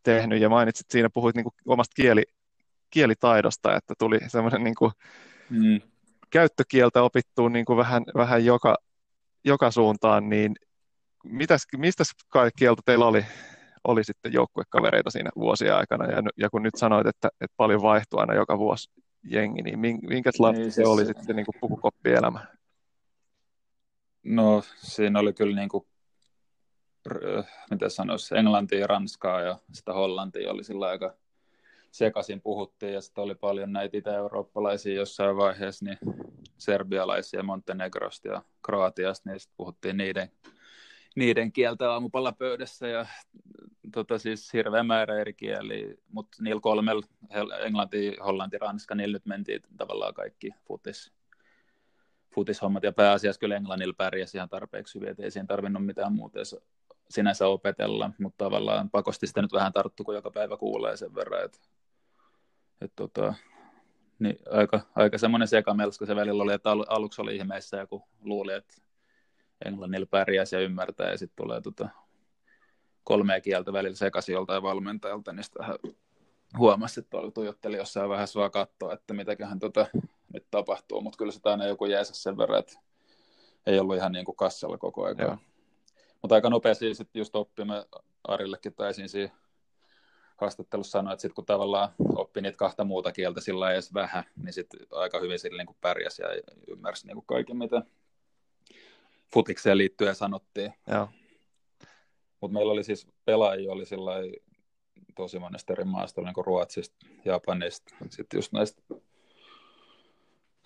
tehnyt, 0.03 0.41
ja 0.41 0.49
mainitsit 0.49 0.85
siinä, 0.89 1.09
puhuit 1.13 1.35
niin 1.35 1.43
kuin 1.43 1.53
omasta 1.65 1.93
kieli, 1.95 2.23
kielitaidosta, 2.89 3.75
että 3.75 3.93
tuli 3.99 4.19
semmoinen 4.27 4.63
niin 4.63 4.75
kuin 4.75 4.91
mm. 5.49 5.81
käyttökieltä 6.29 7.03
opittuun 7.03 7.53
niin 7.53 7.65
kuin 7.65 7.77
vähän, 7.77 8.03
vähän 8.15 8.45
joka, 8.45 8.75
joka 9.43 9.71
suuntaan, 9.71 10.29
niin 10.29 10.55
mitäs, 11.23 11.61
mistä 11.77 12.03
kieltä 12.57 12.81
teillä 12.85 13.05
oli, 13.05 13.25
oli 13.83 14.03
sitten 14.03 14.33
joukkuekavereita 14.33 15.09
siinä 15.09 15.29
vuosia 15.35 15.77
aikana, 15.77 16.05
ja, 16.05 16.23
ja 16.37 16.49
kun 16.49 16.63
nyt 16.63 16.75
sanoit, 16.75 17.07
että, 17.07 17.29
että 17.41 17.53
paljon 17.57 17.81
vaihtuu 17.81 18.19
aina 18.19 18.33
joka 18.33 18.57
vuosi 18.57 18.89
jengi, 19.23 19.61
niin 19.61 19.79
minkälaista 19.79 20.51
niin, 20.51 20.71
se 20.71 20.75
siis... 20.75 20.87
oli 20.87 21.05
sitten 21.05 21.35
niin 21.35 21.45
kuin 21.45 21.55
pukukoppielämä? 21.61 22.56
No 24.27 24.63
siinä 24.75 25.19
oli 25.19 25.33
kyllä 25.33 25.55
niin 25.55 25.69
kuin, 25.69 25.87
mitä 27.71 27.89
sanoisi, 27.89 28.37
englantia, 28.37 28.87
ranskaa 28.87 29.41
ja 29.41 29.59
sitä 29.71 29.93
hollantia 29.93 30.51
oli 30.51 30.63
sillä 30.63 30.87
aika 30.87 31.13
sekaisin 31.91 32.41
puhuttiin 32.41 32.93
ja 32.93 33.01
sitten 33.01 33.23
oli 33.23 33.35
paljon 33.35 33.73
näitä 33.73 33.97
itä-eurooppalaisia 33.97 34.93
jossain 34.93 35.37
vaiheessa, 35.37 35.85
niin 35.85 35.97
serbialaisia 36.57 37.43
Montenegrosta 37.43 38.27
ja 38.27 38.41
Kroatiasta, 38.65 39.29
niin 39.29 39.39
sitten 39.39 39.57
puhuttiin 39.57 39.97
niiden, 39.97 40.31
niiden 41.15 41.51
kieltä 41.51 41.91
aamupalapöydässä 41.91 42.87
ja 42.87 43.05
tota, 43.93 44.17
siis 44.17 44.53
hirveä 44.53 44.83
määrä 44.83 45.19
eri 45.19 45.33
kieliä, 45.33 45.95
mutta 46.09 46.37
niillä 46.43 46.61
kolmella, 46.61 47.05
englanti, 47.59 48.17
hollanti, 48.25 48.57
ranska, 48.57 48.95
niillä 48.95 49.15
nyt 49.15 49.25
mentiin 49.25 49.61
tavallaan 49.77 50.13
kaikki 50.13 50.51
futis, 50.67 51.16
futishommat 52.37 52.83
ja 52.83 52.91
pääasiassa 52.91 53.39
kyllä 53.39 53.55
englannilla 53.55 53.93
pärjäsi 53.97 54.37
ihan 54.37 54.49
tarpeeksi 54.49 54.95
hyvin, 54.95 55.09
että 55.09 55.23
ei 55.23 55.31
siinä 55.31 55.47
tarvinnut 55.47 55.85
mitään 55.85 56.13
muuta 56.13 56.39
sinänsä 57.09 57.47
opetella, 57.47 58.11
mutta 58.19 58.45
tavallaan 58.45 58.89
pakosti 58.89 59.27
sitä 59.27 59.41
nyt 59.41 59.53
vähän 59.53 59.73
tarttu, 59.73 60.03
kun 60.03 60.15
joka 60.15 60.31
päivä 60.31 60.57
kuulee 60.57 60.97
sen 60.97 61.15
verran, 61.15 61.45
että 61.45 61.57
et 62.81 62.91
tota, 62.95 63.33
niin 64.19 64.39
aika, 64.51 64.79
aika 64.95 65.17
semmoinen 65.17 65.47
sekamelska 65.47 66.05
se 66.05 66.15
välillä 66.15 66.43
oli, 66.43 66.53
että 66.53 66.71
al, 66.71 66.85
aluksi 66.87 67.21
oli 67.21 67.35
ihmeessä 67.35 67.77
ja 67.77 67.87
kun 67.87 68.03
luuli, 68.21 68.53
että 68.53 68.75
englannilla 69.65 70.05
pärjäisi 70.05 70.55
ja 70.55 70.61
ymmärtää, 70.61 71.11
ja 71.11 71.17
sitten 71.17 71.35
tulee 71.45 71.61
tota, 71.61 71.89
kolmea 73.03 73.41
kieltä 73.41 73.73
välillä 73.73 73.95
sekaisin 73.95 74.33
joltain 74.33 74.63
valmentajalta, 74.63 75.33
niin 75.33 75.45
vähän 75.59 75.75
huomasi, 76.57 76.99
että 76.99 77.17
oli 77.17 77.31
tuijotteli 77.31 77.77
jossain 77.77 78.09
vähän 78.09 78.27
sua 78.27 78.49
katsoa, 78.49 78.93
että 78.93 79.13
mitäköhän 79.13 79.59
tota 79.59 79.87
nyt 80.33 80.45
tapahtuu, 80.51 81.01
mutta 81.01 81.17
kyllä 81.17 81.31
se 81.31 81.39
aina 81.43 81.65
joku 81.65 81.85
jäisä 81.85 82.15
sen 82.15 82.37
verran, 82.37 82.59
että 82.59 82.79
ei 83.65 83.79
ollut 83.79 83.95
ihan 83.95 84.11
niin 84.11 84.25
kuin 84.25 84.35
kassalla 84.35 84.77
koko 84.77 85.03
ajan. 85.03 85.39
Mutta 86.21 86.35
aika 86.35 86.49
nopeasti 86.49 86.95
sitten 86.95 87.19
just 87.19 87.35
oppimme 87.35 87.85
Arillekin 88.23 88.73
taisin 88.73 89.09
siinä 89.09 89.35
haastattelussa 90.37 90.91
sanoa, 90.91 91.13
että 91.13 91.21
sitten 91.21 91.35
kun 91.35 91.45
tavallaan 91.45 91.89
oppi 92.15 92.41
niitä 92.41 92.57
kahta 92.57 92.83
muuta 92.83 93.11
kieltä 93.11 93.41
sillä 93.41 93.71
edes 93.71 93.93
vähän, 93.93 94.23
niin 94.43 94.53
sitten 94.53 94.79
aika 94.91 95.19
hyvin 95.19 95.39
sillä 95.39 95.63
niin 95.63 95.75
pärjäsi 95.81 96.21
ja 96.21 96.27
ymmärsi 96.67 97.07
niin 97.07 97.15
kuin 97.15 97.25
kaiken, 97.25 97.57
mitä 97.57 97.81
futikseen 99.33 99.77
liittyen 99.77 100.15
sanottiin. 100.15 100.73
Mutta 102.41 102.53
meillä 102.53 102.73
oli 102.73 102.83
siis 102.83 103.07
pelaajia 103.25 103.71
oli 103.71 103.85
sillä 103.85 104.13
tosi 105.15 105.39
monesta 105.39 105.73
eri 105.73 105.83
maasta, 105.83 106.21
niin 106.21 106.33
kuin 106.33 106.45
Ruotsista, 106.45 107.05
Japanista, 107.25 107.95
sitten 108.09 108.37
just 108.37 108.51
näistä 108.51 108.81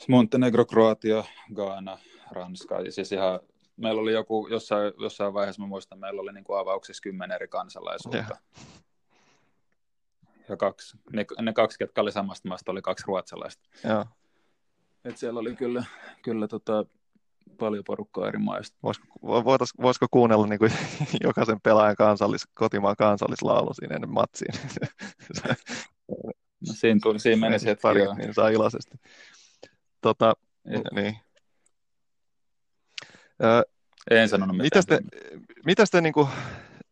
Montenegro, 0.08 0.66
Kroatia, 0.66 1.24
Ghana, 1.56 1.98
Ranska, 2.32 2.82
ja 2.82 2.92
siis 2.92 3.12
ihan 3.12 3.40
meillä 3.78 4.02
oli 4.02 4.14
joku, 4.14 4.48
jossain, 4.52 4.94
jossain 5.00 5.34
vaiheessa 5.34 5.62
mä 5.62 5.68
muistan, 5.68 6.00
meillä 6.00 6.22
oli 6.22 6.34
niin 6.34 6.44
kuin 6.44 6.60
avauksessa 6.60 7.02
kymmenen 7.02 7.36
eri 7.36 7.48
kansalaisuutta. 7.48 8.18
Yeah. 8.18 8.44
Ja 10.50 10.58
kaksi, 10.58 10.98
ne, 11.14 11.26
ne 11.42 11.54
kaksi, 11.54 11.80
ketkä 11.80 12.02
oli 12.02 12.12
samasta 12.12 12.48
maasta, 12.48 12.72
oli 12.72 12.82
kaksi 12.82 13.04
ruotsalaista. 13.08 13.70
Yeah. 13.86 14.08
Et 15.06 15.18
siellä 15.18 15.40
oli 15.40 15.56
kyllä, 15.56 15.84
kyllä 16.22 16.48
tota, 16.48 16.86
paljon 17.58 17.84
porukkaa 17.84 18.28
eri 18.28 18.40
maista. 18.40 18.78
Voisiko, 18.84 19.08
voitais, 19.22 19.74
voisiko 19.82 20.08
kuunnella 20.12 20.48
niin 20.48 20.60
kuin 20.60 20.72
jokaisen 21.24 21.62
pelaajan 21.62 21.96
kansallis, 21.96 22.48
kotimaan 22.54 22.96
kansallislaulu 22.96 23.74
siinä 23.74 23.96
ennen 23.96 24.14
matsiin? 24.14 24.54
no, 26.68 26.74
siinä, 26.74 27.00
tuli, 27.04 27.20
siinä 27.20 27.40
meni 27.40 27.60
se 27.60 27.78
pari, 27.82 28.02
niin 28.18 28.34
saa 28.34 28.50
iloisesti. 28.50 28.98
Tota, 30.02 30.34
niin. 30.92 31.18
en 34.12 34.30
sanonut 34.30 34.58
mitään. 34.58 34.66
Mitäs 34.66 34.86
te, 34.86 35.00
mitäs 35.66 35.90
te 35.90 36.02
niin 36.02 36.14
kuin 36.14 36.28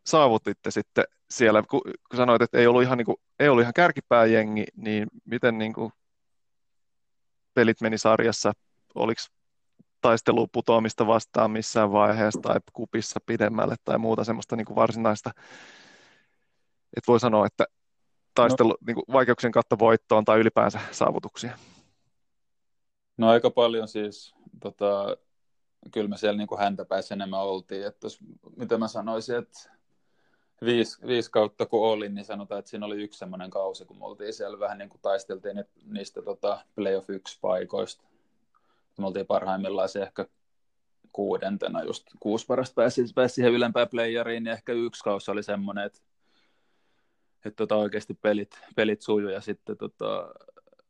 saavutitte 0.05 0.71
sitten 0.71 1.03
siellä, 1.29 1.63
kun, 1.69 1.81
kun 1.83 2.17
sanoit, 2.17 2.41
että 2.41 2.57
ei 2.57 2.67
ollut 2.67 2.83
ihan, 2.83 2.97
niin 2.97 3.05
kuin, 3.05 3.17
ei 3.39 3.49
ollut 3.49 3.61
ihan 3.61 3.73
kärkipääjengi, 3.73 4.65
niin 4.75 5.07
miten 5.25 5.57
niin 5.57 5.73
kuin 5.73 5.91
pelit 7.53 7.81
meni 7.81 7.97
sarjassa? 7.97 8.53
Oliko 8.95 9.21
taistelua 10.01 10.47
putoamista 10.51 11.07
vastaan 11.07 11.51
missään 11.51 11.91
vaiheessa 11.91 12.41
tai 12.41 12.59
kupissa 12.73 13.19
pidemmälle 13.25 13.75
tai 13.85 13.97
muuta 13.97 14.23
semmoista 14.23 14.55
niin 14.55 14.65
kuin 14.65 14.75
varsinaista, 14.75 15.31
että 16.97 17.07
voi 17.07 17.19
sanoa, 17.19 17.45
että 17.45 17.65
taistelu 18.35 18.69
no. 18.69 18.77
niin 18.87 18.95
kuin 18.95 19.05
vaikeuksien 19.13 19.51
kautta 19.51 19.79
voittoon 19.79 20.25
tai 20.25 20.39
ylipäänsä 20.39 20.79
saavutuksia? 20.91 21.57
No 23.19 23.29
aika 23.29 23.49
paljon 23.49 23.87
siis, 23.87 24.35
tota, 24.59 25.17
kyllä 25.91 26.07
me 26.07 26.17
siellä 26.17 26.37
niin 26.37 26.47
kuin 26.47 26.59
häntä 26.59 26.85
päässä 26.85 27.15
enemmän 27.15 27.41
oltiin, 27.41 27.85
että 27.85 28.05
jos, 28.05 28.19
mitä 28.57 28.77
mä 28.77 28.87
sanoisin, 28.87 29.35
että 29.35 29.59
viisi, 30.65 31.07
viisi 31.07 31.31
kautta 31.31 31.65
kun 31.65 31.87
olin, 31.87 32.15
niin 32.15 32.25
sanotaan, 32.25 32.59
että 32.59 32.69
siinä 32.69 32.85
oli 32.85 33.03
yksi 33.03 33.19
semmoinen 33.19 33.49
kausi, 33.49 33.85
kun 33.85 33.97
me 33.97 34.05
oltiin 34.05 34.33
siellä 34.33 34.59
vähän 34.59 34.77
niin 34.77 34.89
kuin 34.89 35.01
taisteltiin 35.01 35.65
niistä 35.85 36.21
tota, 36.21 36.65
playoff 36.75 37.09
yksi 37.09 37.37
paikoista. 37.41 38.03
Me 38.97 39.07
oltiin 39.07 39.27
parhaimmillaan 39.27 39.89
se 39.89 40.01
ehkä 40.01 40.25
kuudentena, 41.11 41.83
just 41.83 42.07
kuusi 42.19 42.45
parasta 42.45 42.73
pääsi, 42.75 43.05
pääsi 43.15 43.35
siihen 43.35 43.53
ylempään 43.53 43.89
playeriin, 43.89 44.43
niin 44.43 44.53
ehkä 44.53 44.73
yksi 44.73 45.03
kausi 45.03 45.31
oli 45.31 45.43
semmoinen, 45.43 45.85
että, 45.85 45.99
että 47.45 47.57
tota, 47.57 47.75
oikeasti 47.75 48.13
pelit, 48.13 48.59
pelit 48.75 49.01
sujuu 49.01 49.29
ja 49.29 49.41
sitten 49.41 49.77
tota, 49.77 50.33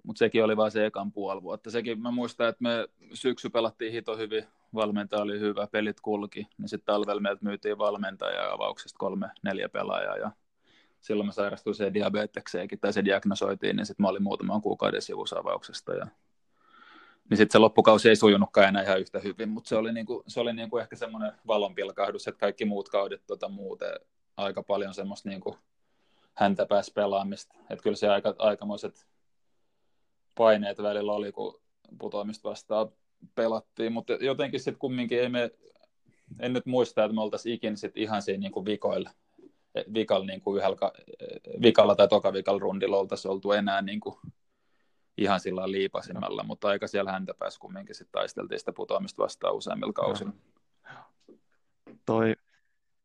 mutta 0.04 0.20
sekin 0.20 0.44
oli 0.44 0.58
vain 0.58 0.72
se 0.72 0.86
ekan 0.86 1.12
puoli 1.12 1.44
vuotta. 1.44 1.72
Sekin 1.72 2.02
mä 2.02 2.12
muistan, 2.12 2.50
että 2.50 2.64
me 2.64 2.88
syksy 3.14 3.50
pelattiin 3.50 3.94
hito 3.94 4.18
hyvin, 4.18 4.44
valmentaja 4.74 5.22
oli 5.22 5.40
hyvä, 5.40 5.68
pelit 5.68 6.00
kulki, 6.02 6.48
niin 6.58 6.70
sitten 6.70 6.94
talvella 6.94 7.22
meiltä 7.22 7.46
myytiin 7.46 7.78
valmentaja 7.78 8.54
avauksesta 8.54 8.98
kolme, 8.98 9.28
neljä 9.44 9.70
pelaajaa 9.70 10.18
ja 10.18 10.32
silloin 11.02 11.28
mä 11.28 11.32
sairastuin 11.32 11.76
se 11.76 11.94
diabetekseekin, 11.94 12.80
tai 12.80 12.94
se 12.94 13.06
diagnosoitiin, 13.06 13.76
niin 13.76 13.86
sitten 13.86 14.04
mä 14.04 14.08
olin 14.08 14.24
muutaman 14.24 14.62
kuukauden 14.62 15.02
sivusavauksesta 15.02 15.94
ja 15.94 16.08
niin 17.30 17.38
sitten 17.38 17.52
se 17.52 17.58
loppukausi 17.58 18.10
ei 18.10 18.16
sujunutkaan 18.16 18.68
enää 18.68 18.84
ihan 18.84 19.00
yhtä 19.00 19.20
hyvin, 19.20 19.50
mutta 19.50 19.68
se 19.68 19.76
oli, 19.76 19.94
niinku, 19.94 20.24
se 20.28 20.40
oli 20.40 20.54
niinku 20.54 20.78
ehkä 20.78 20.96
semmoinen 20.96 21.32
valonpilkahdus, 21.48 22.28
että 22.28 22.40
kaikki 22.40 22.66
muut 22.66 22.90
kaudet 22.90 23.22
tota, 23.28 23.50
muuten 23.50 23.92
aika 24.38 24.64
paljon 24.64 24.94
semmoista 24.94 25.30
niinku 25.30 25.58
häntä 26.34 26.66
pääsi 26.66 26.92
pelaamista. 26.94 27.56
Että 27.70 27.84
kyllä 27.84 27.96
se 27.96 28.10
aika, 28.10 28.36
aikamoiset 28.38 29.08
paineet 30.39 30.82
välillä 30.82 31.13
oli, 31.13 31.32
kun 31.32 31.62
putoamista 31.99 32.49
vastaan 32.49 32.89
pelattiin, 33.36 33.93
mutta 33.93 34.13
jotenkin 34.13 34.60
sitten 34.60 34.80
kumminkin 34.80 35.19
ei 35.19 35.30
me, 35.30 35.52
en 36.39 36.54
nyt 36.54 36.65
muista, 36.65 37.04
että 37.04 37.15
me 37.15 37.21
oltaisiin 37.21 37.56
ikin 37.56 37.78
sit 37.78 37.97
ihan 37.97 38.21
siinä 38.21 38.41
niin 38.41 38.52
kuin 38.52 38.65
vikoilla, 38.65 39.10
vikalla, 39.93 40.25
niin 40.25 40.41
kuin 40.41 40.58
yhdellä, 40.58 40.91
vikalla 41.62 41.95
tai 41.95 42.08
tokavikalla 42.08 42.60
rundilla 42.60 42.97
oltaisiin 42.97 43.32
oltu 43.32 43.52
enää 43.52 43.82
niin 43.82 43.99
kuin 43.99 44.15
ihan 45.17 45.39
sillä 45.39 45.71
liipasimmalla, 45.71 46.43
mutta 46.43 46.67
aika 46.67 46.88
siellä 46.88 47.12
häntä 47.12 47.34
pääsi 47.34 47.60
kumminkin 47.60 47.95
sitten 47.95 48.12
taisteltiin 48.12 48.60
sitä 48.60 48.73
putoamista 48.73 49.23
vastaan 49.23 49.56
useimmilla 49.56 49.93
kausilla. 49.93 50.34
Toi... 52.06 52.36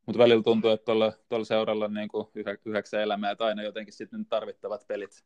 Mutta 0.06 0.18
välillä 0.18 0.42
tuntuu, 0.42 0.70
että 0.70 0.84
tuolla, 0.84 1.12
tuolla 1.28 1.44
seuralla 1.44 1.88
niin 1.88 2.08
kuin 2.08 2.28
yhdeksän 2.64 3.00
elämää, 3.00 3.30
että 3.30 3.44
aina 3.44 3.62
jotenkin 3.62 3.94
sitten 3.94 4.26
tarvittavat 4.26 4.86
pelit 4.86 5.24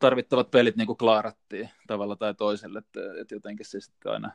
tarvittavat 0.00 0.50
pelit 0.50 0.76
niin 0.76 0.86
kuin 0.86 0.96
klaarattiin 0.96 1.70
tavalla 1.86 2.16
tai 2.16 2.34
toiselle, 2.34 2.78
että, 2.78 3.00
että 3.20 3.34
jotenkin 3.34 3.66
se 3.66 3.80
sitten 3.80 4.12
aina, 4.12 4.30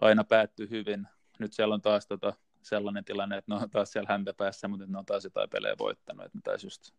aina 0.00 0.24
päättyi 0.24 0.70
hyvin. 0.70 1.08
Nyt 1.38 1.52
siellä 1.52 1.74
on 1.74 1.82
taas 1.82 2.06
tota, 2.06 2.32
sellainen 2.62 3.04
tilanne, 3.04 3.36
että 3.36 3.54
ne 3.54 3.60
on 3.60 3.70
taas 3.70 3.92
siellä 3.92 4.12
häntä 4.12 4.34
päässä, 4.34 4.68
mutta 4.68 4.86
ne 4.86 4.98
on 4.98 5.06
taas 5.06 5.24
jotain 5.24 5.50
pelejä 5.50 5.74
voittanut, 5.78 6.26
että 6.26 6.38
ne 6.38 6.42
taisi 6.44 6.66
just 6.66 6.90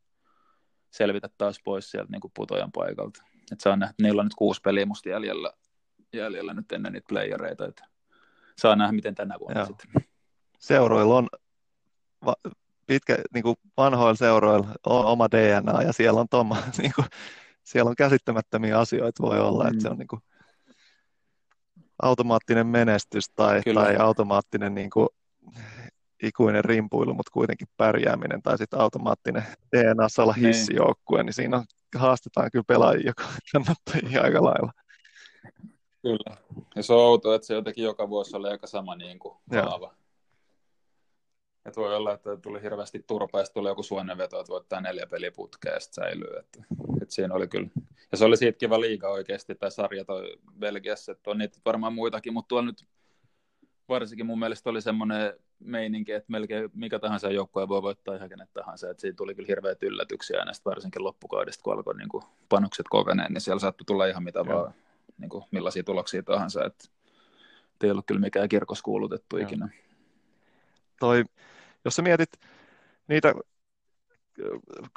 selvitä 0.89 1.29
taas 1.37 1.59
pois 1.63 1.91
sieltä 1.91 2.11
niin 2.11 2.21
kuin 2.21 2.31
putojan 2.35 2.71
paikalta. 2.71 3.23
Että 3.51 3.63
saa 3.63 3.75
nähdä, 3.75 3.93
niillä 4.01 4.19
on 4.19 4.25
nyt 4.25 4.35
kuusi 4.35 4.61
peliä 4.61 4.85
musta 4.85 5.09
jäljellä, 5.09 5.53
jäljellä 6.13 6.53
nyt 6.53 6.71
ennen 6.71 6.93
niitä 6.93 7.05
playereita, 7.09 7.67
että 7.67 7.85
saa 8.57 8.75
nähdä, 8.75 8.91
miten 8.91 9.15
tänä 9.15 9.39
vuonna 9.39 9.59
Joo. 9.59 9.67
sitten. 9.67 9.91
Seuroilla 10.59 11.17
on 11.17 11.27
va- 12.25 12.51
pitkä, 12.87 13.17
niin 13.33 13.43
kuin 13.43 13.55
vanhoilla 13.77 14.15
seuroilla 14.15 14.67
on 14.85 15.05
oma 15.05 15.27
DNA 15.31 15.81
ja 15.81 15.93
siellä 15.93 16.19
on, 16.19 16.29
tomma, 16.29 16.57
niin 16.77 16.93
kuin, 16.95 17.07
siellä 17.65 17.89
on 17.89 17.95
käsittämättömiä 17.95 18.79
asioita 18.79 19.23
voi 19.23 19.39
olla, 19.39 19.63
mm. 19.63 19.69
että 19.69 19.81
se 19.81 19.89
on 19.89 19.97
niin 19.97 20.07
kuin, 20.07 20.21
automaattinen 22.01 22.67
menestys 22.67 23.29
tai, 23.29 23.61
tai 23.73 23.95
automaattinen 23.95 24.75
niin 24.75 24.89
kuin, 24.89 25.07
ikuinen 26.23 26.65
rimpuilu, 26.65 27.13
mutta 27.13 27.31
kuitenkin 27.31 27.67
pärjääminen 27.77 28.41
tai 28.41 28.57
sitten 28.57 28.79
automaattinen 28.79 29.43
DNAssa 29.75 30.23
olla 30.23 30.33
niin. 30.35 30.45
hissijoukkue, 30.47 31.23
niin 31.23 31.33
siinä 31.33 31.57
on, 31.57 31.65
haastetaan 31.95 32.51
kyllä 32.51 32.65
pelaajia 32.67 33.13
kannattajia 33.51 34.21
aika 34.21 34.43
lailla. 34.43 34.71
Kyllä. 36.01 36.37
Ja 36.75 36.83
se 36.83 36.93
on 36.93 36.99
outo, 36.99 37.33
että 37.33 37.47
se 37.47 37.53
jotenkin 37.53 37.83
joka 37.83 38.09
vuosi 38.09 38.35
oli 38.35 38.49
aika 38.49 38.67
sama 38.67 38.95
niin 38.95 39.19
kuin 39.19 39.37
haava. 39.51 39.93
Että 41.65 41.81
voi 41.81 41.95
olla, 41.95 42.13
että 42.13 42.37
tuli 42.37 42.61
hirveästi 42.61 43.03
turpaa 43.07 43.41
ja 43.41 43.47
tuli 43.53 43.69
joku 43.69 43.83
suonenveto, 43.83 44.39
että 44.39 44.51
voittaa 44.51 44.81
neljä 44.81 45.07
peliä 45.07 45.31
putkea 45.31 45.73
ja 45.73 45.79
säilyy. 45.79 46.37
Että, 46.39 46.63
että 47.01 47.15
siinä 47.15 47.33
oli 47.33 47.47
kyllä. 47.47 47.69
Ja 48.11 48.17
se 48.17 48.25
oli 48.25 48.37
siitä 48.37 48.57
kiva 48.57 48.81
liiga 48.81 49.09
oikeasti, 49.09 49.55
tai 49.55 49.71
sarja 49.71 50.05
toi 50.05 50.37
Belgiassa, 50.59 51.11
että 51.11 51.31
on 51.31 51.37
niitä 51.37 51.57
varmaan 51.65 51.93
muitakin, 51.93 52.33
mutta 52.33 52.47
tuolla 52.47 52.65
nyt 52.65 52.85
varsinkin 53.89 54.25
mun 54.25 54.39
mielestä 54.39 54.69
oli 54.69 54.81
semmoinen 54.81 55.33
meininki, 55.59 56.11
että 56.11 56.31
melkein 56.31 56.69
mikä 56.73 56.99
tahansa 56.99 57.31
joukkue 57.31 57.67
voi 57.67 57.81
voittaa 57.81 58.15
ihan 58.15 58.29
kenet 58.29 58.49
tahansa. 58.53 58.89
Että 58.89 59.01
siitä 59.01 59.15
tuli 59.15 59.35
kyllä 59.35 59.47
hirveät 59.47 59.83
yllätyksiä 59.83 60.45
näistä 60.45 60.69
varsinkin 60.69 61.03
loppukaudesta, 61.03 61.63
kun 61.63 61.73
alkoi 61.73 61.97
niin 61.97 62.09
kuin 62.09 62.23
panokset 62.49 62.85
koveneen, 62.89 63.33
niin 63.33 63.41
siellä 63.41 63.59
saattoi 63.59 63.85
tulla 63.85 64.05
ihan 64.05 64.23
mitä 64.23 64.39
Joo. 64.39 64.47
vaan, 64.47 64.73
niin 65.17 65.29
kuin 65.29 65.43
millaisia 65.51 65.83
tuloksia 65.83 66.23
tahansa. 66.23 66.65
Että 66.65 66.85
ei 67.83 67.91
ollut 67.91 68.05
kyllä 68.05 68.21
mikään 68.21 68.49
kirkos 68.49 68.81
kuulutettu 68.81 69.37
Joo. 69.37 69.47
ikinä. 69.47 69.69
Toi 70.99 71.23
jos 71.85 71.95
sä 71.95 72.01
mietit 72.01 72.29
niitä 73.07 73.33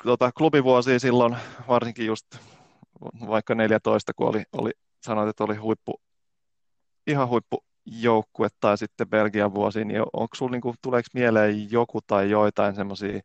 tota, 0.03 0.33
klubivuosia 0.33 0.99
silloin, 0.99 1.37
varsinkin 1.69 2.07
just 2.07 2.27
vaikka 3.29 3.55
14, 3.55 4.13
kun 4.15 4.29
oli, 4.29 4.43
oli 4.53 4.71
sanoit, 5.03 5.29
että 5.29 5.45
oli 5.45 5.57
huippu, 5.57 6.01
ihan 7.07 7.29
huippujoukkue 7.29 8.49
tai 8.61 8.79
sitten 8.79 9.09
Belgian 9.09 9.55
vuosi, 9.55 9.85
niin 9.85 10.03
onko 10.13 10.37
sulla, 10.37 10.53
niin 10.53 10.75
tuleeko 10.83 11.09
mieleen 11.15 11.71
joku 11.73 12.01
tai 12.07 12.31
joitain 12.31 12.75
semmoisia 12.75 13.21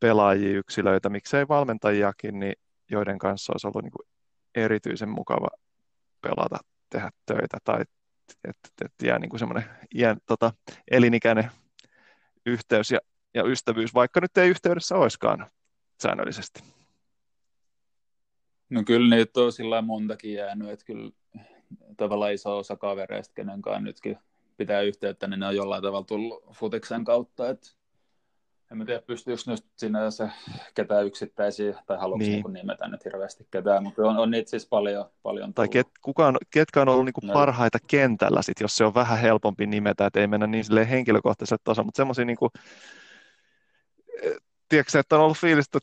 pelaajia, 0.00 0.58
yksilöitä, 0.58 1.08
miksei 1.08 1.48
valmentajiakin, 1.48 2.40
niin 2.40 2.54
joiden 2.90 3.18
kanssa 3.18 3.52
olisi 3.52 3.66
ollut 3.66 3.82
niin 3.82 3.92
kuin 3.92 4.08
erityisen 4.54 5.08
mukava 5.08 5.48
pelata, 6.20 6.58
tehdä 6.90 7.10
töitä 7.26 7.58
tai 7.64 7.82
että, 8.44 8.68
että 8.84 9.06
jää 9.06 9.18
niin 9.18 9.28
kuin 9.28 9.40
semmoinen 9.40 9.64
tota, 10.26 10.52
elinikäinen 10.90 11.50
yhteys 12.48 12.90
ja, 12.90 12.98
ja 13.34 13.44
ystävyys, 13.44 13.94
vaikka 13.94 14.20
nyt 14.20 14.38
ei 14.38 14.48
yhteydessä 14.48 14.96
olisikaan 14.96 15.46
säännöllisesti. 16.02 16.62
No 18.70 18.82
kyllä 18.86 19.16
niitä 19.16 19.40
on 19.40 19.52
sillä 19.52 19.82
montakin 19.82 20.32
jäänyt, 20.34 20.70
että 20.70 20.84
kyllä 20.84 21.10
tavallaan 21.96 22.32
iso 22.32 22.58
osa 22.58 22.76
kavereista, 22.76 23.34
kenen 23.34 23.62
kanssa 23.62 23.80
nytkin 23.80 24.18
pitää 24.56 24.80
yhteyttä, 24.80 25.26
niin 25.26 25.40
ne 25.40 25.46
on 25.46 25.56
jollain 25.56 25.82
tavalla 25.82 26.04
tullut 26.04 26.44
futiksen 26.52 27.04
kautta, 27.04 27.48
että 27.48 27.70
en 28.70 28.78
mä 28.78 28.84
tiedä, 28.84 29.02
pystyykö 29.02 29.42
nyt 29.46 29.64
sinne 29.76 30.10
se 30.10 30.30
ketään 30.74 31.06
yksittäisiä, 31.06 31.82
tai 31.86 31.98
haluatko 31.98 32.26
niin. 32.26 32.42
niin 32.42 32.52
nimetä 32.52 32.88
nyt 32.88 33.04
hirveästi 33.04 33.46
ketään, 33.50 33.82
mutta 33.82 34.02
on, 34.02 34.16
on 34.16 34.30
niitä 34.30 34.50
siis 34.50 34.66
paljon, 34.66 35.10
paljon 35.22 35.54
Tai 35.54 35.68
ket, 35.68 35.86
kuka 36.02 36.26
on, 36.26 36.36
ketkä 36.50 36.82
on 36.82 36.88
ollut 36.88 37.04
niinku 37.04 37.20
no. 37.24 37.32
parhaita 37.32 37.78
kentällä, 37.86 38.42
sit, 38.42 38.60
jos 38.60 38.76
se 38.76 38.84
on 38.84 38.94
vähän 38.94 39.18
helpompi 39.18 39.66
nimetä, 39.66 40.06
että 40.06 40.20
ei 40.20 40.26
mennä 40.26 40.46
niin 40.46 40.86
henkilökohtaiselle 40.90 41.60
tasolle, 41.64 41.86
mutta 41.86 41.96
semmoisia 41.96 42.24
niinku, 42.24 42.50
eh, 44.22 44.36
tiedätkö, 44.68 44.98
että 44.98 45.16
on 45.16 45.22
ollut 45.22 45.38
fiilis, 45.38 45.66
että 45.66 45.78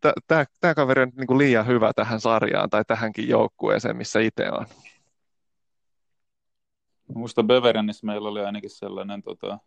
tämä, 0.00 0.12
tämä, 0.26 0.44
tämä 0.60 0.74
kaveri 0.74 1.02
on 1.02 1.12
niin 1.16 1.26
kuin 1.26 1.38
liian 1.38 1.66
hyvä 1.66 1.92
tähän 1.96 2.20
sarjaan 2.20 2.70
tai 2.70 2.84
tähänkin 2.86 3.28
joukkueeseen, 3.28 3.96
missä 3.96 4.20
itse 4.20 4.50
on. 4.50 4.66
Muista 7.14 7.42
Beverenissä 7.42 8.06
meillä 8.06 8.28
oli 8.28 8.44
ainakin 8.44 8.70
sellainen 8.70 9.22
tota, 9.22 9.58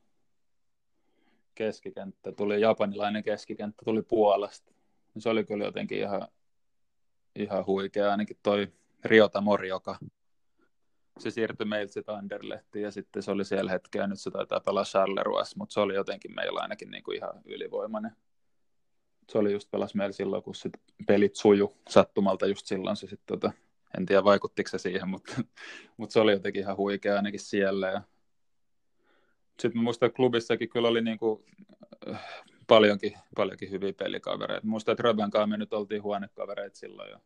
keskikenttä, 1.60 2.32
tuli 2.32 2.62
japanilainen 2.62 3.24
keskikenttä, 3.24 3.86
tuli 3.86 4.02
Puolasta. 4.02 4.72
Se 5.18 5.30
oli 5.30 5.44
kyllä 5.44 5.66
jotenkin 5.66 5.98
ihan, 5.98 6.28
ihan 7.36 7.66
huikea, 7.66 8.12
ainakin 8.12 8.38
toi 8.44 8.68
Riota 9.06 9.42
Morioka. 9.42 9.96
Se 11.20 11.32
siirtyi 11.32 11.66
meiltä 11.66 11.94
sitten 11.94 12.16
Anderlehtiin 12.16 12.84
ja 12.84 12.92
sitten 12.92 13.24
se 13.24 13.32
oli 13.32 13.46
siellä 13.46 13.72
hetkeä, 13.72 14.08
nyt 14.08 14.20
se 14.20 14.32
taitaa 14.32 14.60
pelaa 14.60 14.84
Charleroi, 14.84 15.44
mutta 15.56 15.74
se 15.74 15.80
oli 15.80 15.96
jotenkin 15.96 16.36
meillä 16.36 16.60
ainakin 16.60 16.92
niin 16.92 17.04
kuin 17.04 17.18
ihan 17.18 17.42
ylivoimainen. 17.46 18.12
Se 19.30 19.38
oli 19.38 19.52
just 19.52 19.72
pelas 19.72 19.96
meillä 19.96 20.14
silloin, 20.14 20.44
kun 20.44 20.56
sit 20.56 20.74
pelit 21.08 21.36
suju 21.36 21.78
sattumalta 21.90 22.48
just 22.48 22.66
silloin 22.66 22.96
se 22.96 23.08
sitten 23.08 23.40
tota, 23.40 23.52
en 23.98 24.06
tiedä 24.06 24.24
vaikuttiko 24.24 24.70
se 24.70 24.78
siihen, 24.78 25.10
mutta, 25.10 25.34
mutta 25.98 26.14
se 26.14 26.20
oli 26.20 26.32
jotenkin 26.32 26.62
ihan 26.62 26.78
huikea 26.78 27.16
ainakin 27.16 27.40
siellä. 27.40 27.88
Ja 27.88 28.02
sitten 29.60 29.82
mä 29.82 29.84
muistan, 29.84 30.08
että 30.08 30.16
klubissakin 30.16 30.70
kyllä 30.70 30.88
oli 30.88 31.02
niin 31.02 31.20
kuin, 31.20 31.44
äh, 32.10 32.44
paljonkin, 32.68 33.14
paljonkin 33.36 33.72
hyviä 33.72 33.94
pelikavereita. 33.94 34.68
Muistan, 34.68 34.94
että 34.94 35.04
Röbän 35.04 35.32
kanssa 35.32 35.48
me 35.48 35.58
nyt 35.58 35.74
oltiin 35.74 36.04
huonekavereita 36.04 36.78
silloin 36.78 37.12
jo. 37.12 37.18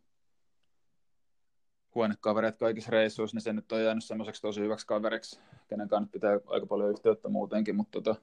Huonekavereet 1.95 2.57
kaikissa 2.57 2.91
reissuissa, 2.91 3.35
niin 3.35 3.41
se 3.41 3.53
nyt 3.53 3.71
on 3.71 3.83
jäänyt 3.83 4.03
semmoiseksi 4.03 4.41
tosi 4.41 4.61
hyväksi 4.61 4.87
kaveriksi, 4.87 5.39
kenen 5.67 5.87
kanssa 5.87 6.11
pitää 6.11 6.39
aika 6.47 6.65
paljon 6.65 6.89
yhteyttä 6.89 7.29
muutenkin, 7.29 7.75
mutta 7.75 8.01
tota, 8.01 8.15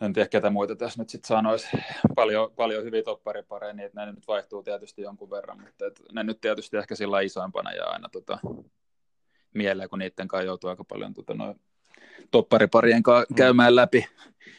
en 0.00 0.12
tiedä 0.12 0.28
ketä 0.28 0.50
muita 0.50 0.76
tässä 0.76 1.02
nyt 1.02 1.08
sitten 1.08 1.28
sanoisi. 1.28 1.68
Paljon, 2.14 2.52
paljon 2.56 2.84
hyviä 2.84 3.02
topparipareja, 3.02 3.72
niin 3.72 3.86
että 3.86 4.06
ne 4.06 4.12
nyt 4.12 4.28
vaihtuu 4.28 4.62
tietysti 4.62 5.02
jonkun 5.02 5.30
verran, 5.30 5.60
mutta 5.60 5.86
et 5.86 6.02
ne 6.12 6.24
nyt 6.24 6.40
tietysti 6.40 6.76
ehkä 6.76 6.94
sillä 6.94 7.20
isoimpana 7.20 7.72
ja 7.72 7.84
aina 7.84 8.08
tota, 8.08 8.38
mieleen, 9.54 9.88
kun 9.88 9.98
niiden 9.98 10.28
kanssa 10.28 10.46
joutuu 10.46 10.70
aika 10.70 10.84
paljon 10.84 11.14
tota, 11.14 11.34
noin 11.34 11.60
toppariparien 12.30 13.02
kanssa 13.02 13.26
mm. 13.30 13.36
käymään 13.36 13.76
läpi 13.76 14.06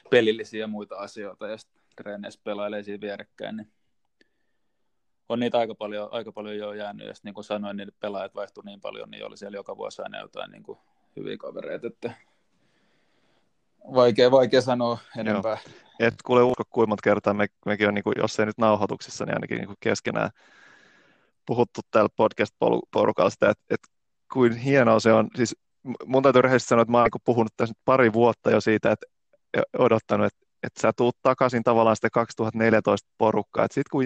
pelillisiä 0.09 0.59
ja 0.59 0.67
muita 0.67 0.95
asioita 0.95 1.47
ja 1.47 1.57
sitten 1.57 1.81
treeneissä 1.95 2.39
pelailee 2.43 2.83
siinä 2.83 3.01
vierekkäin, 3.01 3.57
niin 3.57 3.71
on 5.29 5.39
niitä 5.39 5.57
aika 5.57 5.75
paljon, 5.75 6.09
aika 6.11 6.31
paljon 6.31 6.57
jo 6.57 6.73
jäänyt, 6.73 7.07
ja 7.07 7.13
niin 7.23 7.33
kuin 7.33 7.43
sanoin, 7.43 7.77
niin 7.77 7.91
pelaajat 7.99 8.35
vaihtui 8.35 8.63
niin 8.65 8.81
paljon, 8.81 9.11
niin 9.11 9.25
oli 9.25 9.37
siellä 9.37 9.57
joka 9.57 9.77
vuosi 9.77 10.01
aina 10.01 10.19
jotain 10.19 10.51
niin 10.51 10.63
kuin 10.63 10.77
hyviä 11.15 11.37
kavereita, 11.37 11.87
että 11.87 12.13
vaikea, 13.93 14.31
vaikea 14.31 14.61
sanoa 14.61 14.97
enempää. 15.17 15.57
Joo. 15.65 15.79
Et 15.99 16.13
kuule 16.25 16.43
usko 16.43 16.63
kuinka 16.69 16.89
monta 16.89 17.01
kertaa 17.01 17.33
me, 17.33 17.47
mekin 17.65 17.87
on, 17.87 17.93
niin 17.93 18.03
kuin, 18.03 18.13
jos 18.17 18.39
ei 18.39 18.45
nyt 18.45 18.57
nauhoituksissa, 18.57 19.25
niin 19.25 19.35
ainakin 19.35 19.57
niin 19.57 19.67
kuin 19.67 19.77
keskenään 19.79 20.29
puhuttu 21.45 21.81
täällä 21.91 22.09
podcast-porukalla 22.15 23.29
sitä, 23.29 23.49
että, 23.49 23.63
että 23.69 23.87
kuin 24.33 24.57
hienoa 24.57 24.99
se 24.99 25.13
on. 25.13 25.27
Siis 25.35 25.55
mun 26.05 26.23
täytyy 26.23 26.41
rehellisesti 26.41 26.69
sanoa, 26.69 26.81
että 26.81 26.91
mä 26.91 26.97
oon 26.97 27.09
niin 27.13 27.21
puhunut 27.25 27.53
tässä 27.57 27.71
nyt 27.71 27.81
pari 27.85 28.13
vuotta 28.13 28.51
jo 28.51 28.61
siitä, 28.61 28.91
että 28.91 29.05
odottanut, 29.77 30.27
että, 30.27 30.39
että 30.63 30.81
sä 30.81 30.91
tuut 30.97 31.17
takaisin 31.21 31.63
tavallaan 31.63 31.95
sitä 31.95 32.09
2014 32.09 33.09
porukkaa. 33.17 33.63
Sitten 33.65 33.83
kun 33.91 34.05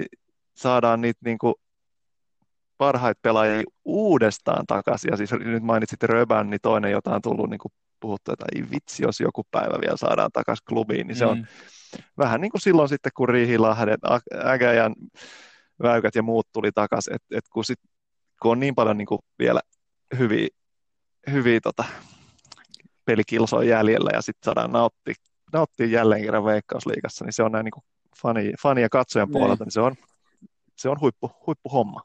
saadaan 0.56 1.02
niitä 1.02 1.20
niin 1.26 1.38
kuin 1.38 1.54
parhaita 2.78 3.20
pelaajia 3.22 3.64
uudestaan 3.86 4.66
takaisin, 4.68 5.12
ja 5.12 5.18
siis 5.18 5.32
nyt 5.32 5.64
mainitsit 5.64 6.04
Röbän, 6.04 6.50
niin 6.50 6.60
toinen, 6.62 6.92
jota 6.92 7.16
on 7.16 7.22
tullut 7.22 7.50
niin 7.50 7.60
kuin 7.60 7.72
puhuttu, 8.00 8.32
että 8.32 8.46
ei 8.56 8.64
vitsi, 8.72 9.04
jos 9.04 9.20
joku 9.20 9.44
päivä 9.52 9.82
vielä 9.82 9.98
saadaan 9.98 10.30
takaisin 10.34 10.66
klubiin, 10.70 11.08
niin 11.08 11.16
se 11.16 11.26
mm. 11.26 11.32
on 11.32 11.48
vähän 12.18 12.42
niin 12.42 12.52
kuin 12.52 12.62
silloin 12.62 12.90
sitten, 12.90 13.12
kun 13.16 13.30
Riihilahden, 13.30 13.98
Äkäjän, 14.46 14.94
Väykät 15.82 16.16
ja 16.16 16.24
muut 16.24 16.48
tuli 16.54 16.72
takaisin, 16.72 17.16
että 17.16 17.38
et 17.38 17.44
kun, 17.54 17.66
sit, 17.66 17.80
kun 18.42 18.52
on 18.52 18.60
niin 18.60 18.76
paljon 18.76 18.98
niin 18.98 19.06
kuin 19.06 19.20
vielä 19.40 19.60
hyviä, 20.18 20.48
hyviä 21.32 21.60
tota, 21.64 21.84
pelikilsoja 23.06 23.70
jäljellä 23.70 24.10
ja 24.14 24.22
sitten 24.22 24.46
saadaan 24.46 24.72
nauttia, 24.72 25.14
nauttia 25.54 25.86
jälleen 25.86 26.22
kerran 26.22 26.46
Veikkausliigassa, 26.46 27.26
niin 27.26 27.34
se 27.34 27.44
on 27.44 27.52
näin 27.52 27.64
niin 27.64 27.84
fani, 28.22 28.54
fani 28.62 28.82
ja 28.82 28.90
katsojan 28.90 29.28
niin. 29.28 29.34
puolelta, 29.34 29.64
niin 29.64 29.72
se 29.72 29.82
on, 29.82 29.96
se 30.78 30.90
on 30.90 31.00
huippu, 31.02 31.32
huippuhomma. 31.48 32.02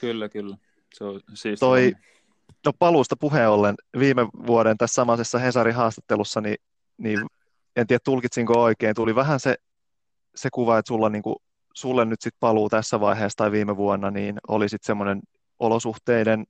Kyllä, 0.00 0.28
kyllä. 0.28 0.56
Se 0.94 1.04
on 1.04 1.20
siis 1.34 1.60
Toi, 1.60 1.92
no 2.66 2.72
paluusta 2.78 3.16
puheen 3.16 3.50
ollen, 3.50 3.74
viime 3.98 4.26
vuoden 4.46 4.76
tässä 4.76 4.94
samaisessa 4.94 5.38
Hesarin 5.38 5.74
haastattelussa, 5.74 6.40
niin, 6.40 6.56
niin 6.98 7.26
en 7.76 7.86
tiedä 7.86 8.00
tulkitsinko 8.04 8.62
oikein, 8.62 8.94
tuli 8.94 9.14
vähän 9.14 9.40
se, 9.40 9.56
se 10.34 10.48
kuva, 10.52 10.78
että 10.78 10.88
sulla 10.88 11.08
niin 11.08 11.22
kuin, 11.22 11.36
sulle 11.74 12.04
nyt 12.04 12.20
sitten 12.20 12.40
paluu 12.40 12.68
tässä 12.68 13.00
vaiheessa 13.00 13.36
tai 13.36 13.52
viime 13.52 13.76
vuonna, 13.76 14.10
niin 14.10 14.38
oli 14.48 14.68
sitten 14.68 14.86
semmoinen 14.86 15.22
olosuhteiden, 15.62 16.44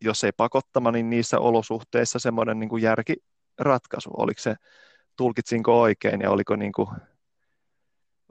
jos 0.00 0.24
ei 0.24 0.32
pakottama, 0.36 0.92
niin 0.92 1.10
niissä 1.10 1.38
olosuhteissa 1.38 2.18
semmoinen 2.18 2.58
niin 2.58 2.68
kuin 2.68 2.82
järkiratkaisu. 2.82 4.10
Oliko 4.16 4.40
se, 4.40 4.54
tulkitsinko 5.16 5.80
oikein 5.80 6.20
ja 6.20 6.30
oliko, 6.30 6.56
niin 6.56 6.72
kuin, 6.72 6.88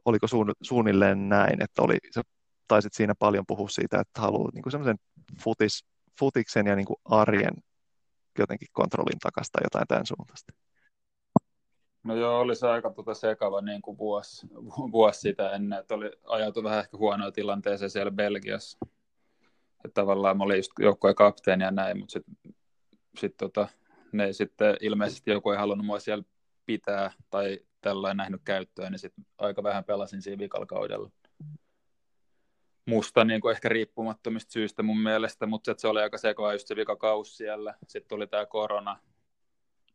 oliko 0.06 0.28
suun, 0.28 0.54
suunnilleen 0.62 1.30
näin, 1.30 1.64
että 1.64 1.82
oli, 1.82 1.98
sä 2.16 2.22
taisit 2.68 2.94
siinä 2.94 3.16
paljon 3.20 3.44
puhua 3.48 3.70
siitä, 3.70 4.00
että 4.00 4.22
haluaa 4.22 4.52
niin 4.54 4.72
semmoisen 4.72 4.98
futis, 5.44 5.86
futiksen 6.20 6.68
ja 6.68 6.76
niin 6.76 6.86
kuin 6.86 6.98
arjen 7.06 7.54
jotenkin 8.40 8.68
kontrollin 8.72 9.20
takasta 9.20 9.60
jotain 9.64 9.88
tämän 9.88 10.06
suuntaista. 10.06 10.54
No 12.04 12.16
joo, 12.16 12.40
oli 12.40 12.56
se 12.56 12.68
aika 12.68 12.90
tuota 12.90 13.14
sekava 13.14 13.62
niin 13.62 13.82
kuin 13.82 13.98
vuosi, 13.98 14.48
vuosi 14.92 15.20
sitä 15.20 15.52
ennen, 15.52 15.80
että 15.80 15.96
oli 15.96 16.12
ajatu 16.28 16.64
vähän 16.64 16.80
ehkä 16.80 16.98
huonoa 16.98 17.32
tilanteeseen 17.32 17.90
siellä 17.90 18.12
Belgiassa. 18.12 18.78
Tavallaan 19.94 20.38
mä 20.38 20.44
olin 20.44 20.58
just 20.58 20.72
joukkojen 20.80 21.16
kapteeni 21.16 21.64
ja 21.64 21.72
näin, 21.72 22.00
mutta 22.00 22.12
sitten 22.12 22.36
sit 23.18 23.38
tota, 23.38 23.68
ne 24.12 24.34
sitten 24.34 24.78
ilmeisesti 24.82 25.32
joku 25.32 25.52
ei 25.52 25.58
halunnut 25.58 25.86
mua 25.86 26.00
siellä 26.00 26.24
pitää 26.66 27.12
tai 27.30 27.60
tällainen 27.82 28.18
nähnyt 28.18 28.42
käyttöön, 28.46 28.92
niin 28.92 29.00
sitten 29.00 29.26
aika 29.38 29.64
vähän 29.64 29.84
pelasin 29.84 30.22
siinä 30.22 30.48
kaudella 30.68 31.10
musta 32.88 33.24
niin 33.24 33.42
kuin 33.42 33.52
ehkä 33.52 33.70
riippumattomista 33.70 34.52
syistä 34.52 34.84
mun 34.84 35.00
mielestä, 35.00 35.46
mutta 35.46 35.74
se 35.78 35.88
oli 35.88 36.02
aika 36.02 36.18
sekava 36.18 36.54
just 36.54 36.68
se 36.68 36.76
vikakaus 36.76 37.38
siellä. 37.38 37.74
Sitten 37.88 38.10
tuli 38.10 38.28
tämä 38.28 38.46
korona, 38.46 39.00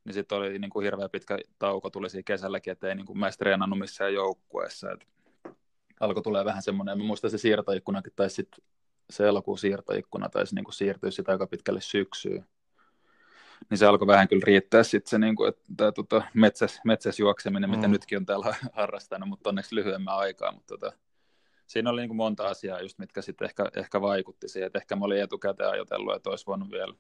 niin 0.04 0.14
sitten 0.14 0.38
oli 0.38 0.58
niin 0.58 0.70
kuin 0.70 0.84
hirveän 0.84 1.10
pitkä 1.10 1.38
tauko 1.58 1.90
tuli 1.90 2.10
siinä 2.10 2.22
kesälläkin, 2.26 2.70
että 2.70 2.88
ei 2.88 2.94
niin 2.94 3.06
kuin 3.06 3.18
mä 3.18 3.30
treenannut 3.38 3.78
missään 3.78 4.14
joukkueessa. 4.14 4.92
Et 4.92 5.08
alkoi 6.00 6.22
tulee 6.22 6.44
vähän 6.44 6.62
semmoinen, 6.62 6.98
mä 6.98 7.04
muistan 7.04 7.30
se 7.30 7.38
siirtoikkunakin, 7.38 8.12
tai 8.16 8.30
sitten 8.30 8.64
se 9.12 9.28
elokuun 9.28 9.58
siirtoikkuna 9.58 10.28
taisi 10.28 10.54
niin 10.54 10.64
kuin 10.64 10.74
siirtyä 10.74 11.10
sitä 11.10 11.32
aika 11.32 11.46
pitkälle 11.46 11.80
syksyyn. 11.80 12.46
Niin 13.70 13.78
se 13.78 13.86
alkoi 13.86 14.06
vähän 14.06 14.28
kyllä 14.28 14.42
riittää 14.46 14.82
sitten 14.82 15.10
se, 15.10 15.18
niin 15.18 15.36
kuin, 15.36 15.48
että 15.48 15.62
tämä 15.76 15.92
tota, 15.92 16.22
metsäs, 16.34 16.80
metsäs 16.84 17.18
juokseminen, 17.18 17.70
mm. 17.70 17.76
mitä 17.76 17.88
nytkin 17.88 18.18
on 18.18 18.26
täällä 18.26 18.54
harrastanut, 18.72 19.28
mutta 19.28 19.48
onneksi 19.48 19.74
lyhyemmän 19.74 20.16
aikaa. 20.16 20.52
Mutta 20.52 20.78
tota, 20.78 20.92
siinä 21.66 21.90
oli 21.90 22.00
niin 22.00 22.08
kuin 22.08 22.16
monta 22.16 22.48
asiaa, 22.48 22.80
just, 22.80 22.98
mitkä 22.98 23.22
sitten 23.22 23.44
ehkä, 23.44 23.64
ehkä 23.76 24.00
vaikutti 24.00 24.48
siihen, 24.48 24.66
että 24.66 24.78
ehkä 24.78 24.96
mä 24.96 25.04
olin 25.04 25.22
etukäteen 25.22 25.70
ajatellut, 25.70 26.14
että 26.14 26.30
olisi 26.30 26.46
voinut 26.46 26.70
vielä, 26.70 26.94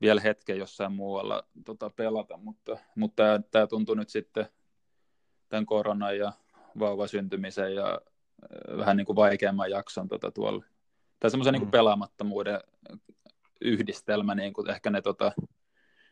vielä 0.00 0.20
hetken 0.20 0.58
jossain 0.58 0.92
muualla 0.92 1.44
tota, 1.64 1.90
pelata, 1.90 2.36
mutta, 2.36 2.78
mutta 2.94 3.22
tämä, 3.22 3.40
tämä 3.50 3.66
tuntui 3.66 3.96
nyt 3.96 4.08
sitten 4.08 4.46
tämän 5.48 5.66
koronan 5.66 6.18
ja 6.18 6.32
vauva 6.78 7.06
syntymisen 7.06 7.74
ja 7.74 7.92
äh, 7.92 8.78
vähän 8.78 8.96
niin 8.96 9.06
kuin 9.06 9.16
vaikeamman 9.16 9.70
jakson 9.70 10.08
tota, 10.08 10.30
tuolla, 10.30 10.64
tai 11.20 11.30
semmoisen 11.30 11.52
niin 11.52 11.62
mm. 11.62 11.64
niin 11.64 11.70
pelaamattomuuden 11.70 12.60
yhdistelmä, 13.60 14.34
niin 14.34 14.52
kuin 14.52 14.70
ehkä 14.70 14.90
ne 14.90 15.02
tota, 15.02 15.32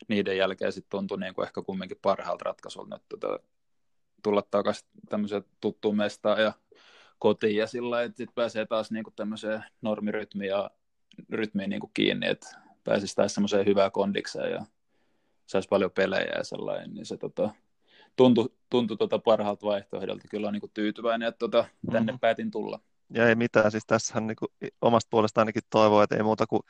niiden 0.09 0.37
jälkeen 0.37 0.73
sitten 0.73 0.91
tuntui 0.91 1.21
niin 1.21 1.35
kuin 1.35 1.47
ehkä 1.47 1.63
kumminkin 1.63 1.99
parhaalta 2.03 2.45
ratkaisulta 2.45 2.95
nyt 2.95 3.03
tota, 3.09 3.39
tulla 4.23 4.43
takaisin 4.43 4.89
tämmöiseen 5.09 5.45
tuttuun 5.61 5.97
mestaan 5.97 6.43
ja 6.43 6.53
kotiin 7.19 7.57
ja 7.57 7.67
sillä 7.67 8.03
että 8.03 8.17
sitten 8.17 8.35
pääsee 8.35 8.67
taas 8.67 8.91
niinku 8.91 9.11
tämmöiseen 9.17 9.65
normirytmiin 9.83 10.49
ja 10.49 10.71
rytmiin 11.31 11.71
niin 11.71 11.81
kuin 11.81 11.91
kiinni, 11.95 12.27
että 12.29 12.47
pääsisi 12.85 13.17
taas 13.17 13.35
semmoiseen 13.35 13.67
hyvään 13.67 13.93
kondikseen 13.93 14.53
ja 14.53 14.65
saisi 15.47 15.69
paljon 15.69 15.91
pelejä 15.91 16.33
ja 16.37 16.45
sellainen, 16.45 16.95
niin 16.95 17.07
se 17.07 17.17
tota, 17.17 17.51
tuntui, 18.17 18.51
tuntui 18.71 18.97
tota 18.97 19.19
parhaalta 19.19 19.67
vaihtoehdolta. 19.67 20.29
Kyllä 20.31 20.47
on 20.47 20.53
niin 20.53 20.61
kuin 20.61 20.73
tyytyväinen, 20.75 21.29
että 21.29 21.39
tota, 21.39 21.65
tänne 21.93 22.13
mm-hmm. 22.13 22.21
päätin 22.21 22.51
tulla. 22.51 22.81
Ja 23.11 23.29
ei 23.29 23.35
mitään, 23.35 23.71
siis 23.71 23.87
tässähän 23.87 24.27
niin 24.27 24.37
kuin 24.37 24.73
omasta 24.83 25.09
puolesta 25.11 25.41
ainakin 25.41 25.63
toivoo, 25.71 26.03
että 26.03 26.17
ei 26.17 26.23
muuta 26.23 26.47
kuin 26.47 26.63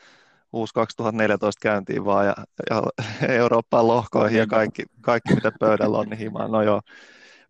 uusi 0.52 0.74
2014 0.74 1.60
käyntiin 1.62 2.04
vaan 2.04 2.26
ja, 2.26 2.34
ja 2.70 2.82
Eurooppaan 3.28 3.88
lohkoihin 3.88 4.38
ja 4.38 4.46
kaikki, 4.46 4.82
kaikki 5.00 5.34
mitä 5.34 5.52
pöydällä 5.60 5.98
on, 5.98 6.08
niin 6.08 6.18
himaan. 6.18 6.52
No 6.52 6.62
joo, 6.62 6.80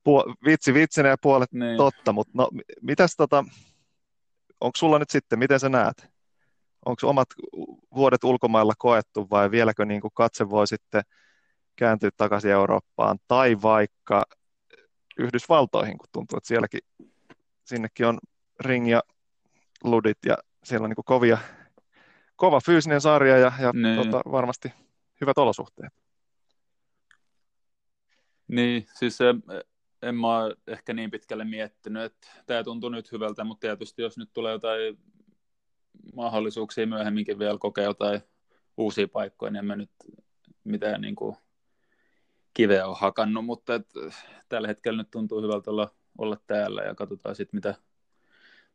Puo, 0.05 0.35
vitsi 0.45 0.75
vitsinä 0.75 1.09
ja 1.09 1.17
puolet 1.23 1.53
niin. 1.53 1.77
totta, 1.77 2.13
mutta 2.13 2.33
no, 2.35 2.49
mitäs 2.83 3.17
tota, 3.17 3.45
onko 4.61 4.77
sulla 4.77 4.99
nyt 4.99 5.11
sitten, 5.11 5.39
miten 5.39 5.61
sä 5.61 5.69
näet? 5.69 6.09
Onko 6.87 7.09
omat 7.09 7.29
vuodet 7.95 8.25
ulkomailla 8.25 8.73
koettu 8.79 9.27
vai 9.31 9.51
vieläkö 9.51 9.85
niin 9.85 10.01
kuin 10.01 10.11
katse 10.15 10.51
voi 10.51 10.67
sitten 10.67 11.03
kääntyä 11.77 12.11
takaisin 12.17 12.51
Eurooppaan 12.51 13.19
tai 13.29 13.63
vaikka 13.63 14.25
Yhdysvaltoihin, 15.19 15.99
kun 15.99 16.09
tuntuu, 16.13 16.37
että 16.37 16.49
sielläkin 16.49 16.81
sinnekin 17.65 18.07
on 18.07 18.19
ring 18.61 18.91
ja 18.91 19.03
ludit 19.85 20.19
ja 20.27 20.37
siellä 20.65 20.85
on 20.85 20.91
niin 20.91 21.05
kovia, 21.05 21.39
kova 22.37 22.61
fyysinen 22.61 23.01
sarja 23.01 23.39
ja, 23.39 23.53
ja 23.61 23.73
niin. 23.73 23.97
tota, 23.97 24.21
varmasti 24.33 24.73
hyvät 25.21 25.39
olosuhteet. 25.39 25.93
Niin, 28.49 28.87
siis 28.95 29.19
en 30.03 30.15
mä 30.17 30.39
ole 30.39 30.57
ehkä 30.67 30.95
niin 30.95 31.11
pitkälle 31.11 31.45
miettinyt, 31.45 32.03
että 32.03 32.29
tämä 32.47 32.65
tuntuu 32.65 32.91
nyt 32.91 33.13
hyvältä, 33.13 33.45
mutta 33.45 33.61
tietysti 33.61 34.03
jos 34.03 34.19
nyt 34.19 34.31
tulee 34.33 34.53
jotain 34.53 34.99
mahdollisuuksia 36.15 36.87
myöhemminkin 36.87 37.39
vielä 37.39 37.59
kokea 37.59 37.85
jotain 37.85 38.21
uusia 38.77 39.09
paikkoja, 39.09 39.51
niin 39.51 39.59
en 39.59 39.65
mä 39.65 39.77
nyt 39.77 39.91
mitään 40.65 41.01
niin 41.01 41.17
kuin 41.17 41.37
kiveä 42.55 42.87
ole 42.87 42.97
hakannut, 43.01 43.45
mutta 43.45 43.75
et, 43.75 43.89
tällä 44.49 44.69
hetkellä 44.69 44.97
nyt 44.97 45.11
tuntuu 45.11 45.43
hyvältä 45.43 45.71
olla, 45.71 45.91
olla 46.19 46.37
täällä 46.47 46.83
ja 46.83 46.95
katsotaan 46.95 47.37
sitten, 47.37 47.57
mitä 47.57 47.75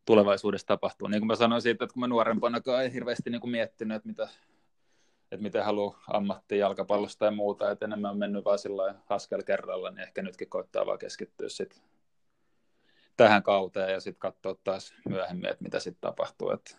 tulevaisuudessa 0.06 0.68
tapahtuu. 0.68 1.08
Niin 1.08 1.22
kuin 1.22 1.28
mä 1.28 1.36
sanoin 1.36 1.62
siitä, 1.62 1.84
että 1.84 1.94
kun 1.94 2.00
mä 2.00 2.08
nuorempana 2.08 2.62
ei 2.84 2.94
hirveästi 2.94 3.30
niin 3.30 3.42
kuin 3.42 3.52
miettinyt, 3.52 3.96
että 3.96 4.08
mitä, 4.08 4.30
että 5.32 5.44
miten 5.44 5.66
haluaa 5.66 6.04
ammattia 6.08 6.58
jalkapallosta 6.58 7.20
tai 7.20 7.36
muuta, 7.36 7.72
että 7.72 7.86
enemmän 7.86 8.12
on 8.12 8.18
mennyt 8.18 8.46
vaan 8.46 8.60
sillä 8.60 8.96
askel 9.10 9.44
kerralla, 9.44 9.92
niin 9.92 10.04
ehkä 10.04 10.22
nytkin 10.22 10.50
koittaa 10.50 10.86
vaan 10.86 11.00
keskittyä 11.00 11.50
sit 11.50 11.84
tähän 13.18 13.44
kauteen 13.44 13.92
ja 13.92 14.00
sitten 14.00 14.20
katsoa 14.20 14.56
taas 14.64 14.94
myöhemmin, 15.10 15.50
että 15.50 15.64
mitä 15.64 15.80
sitten 15.80 16.02
tapahtuu. 16.02 16.52
Et 16.52 16.78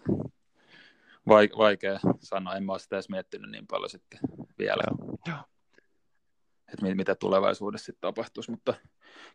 vaikea 1.59 2.01
sanoa, 2.19 2.55
en 2.55 2.65
mä 2.65 2.73
ole 2.73 2.79
sitä 2.79 2.97
edes 2.97 3.09
miettinyt 3.09 3.51
niin 3.51 3.67
paljon 3.67 3.91
sitten 3.91 4.21
vielä. 4.59 4.83
Joo. 5.27 5.39
Että 6.72 6.94
mitä 6.94 7.14
tulevaisuudessa 7.14 7.87
sitten 7.87 8.00
tapahtuisi, 8.00 8.50
mutta 8.50 8.74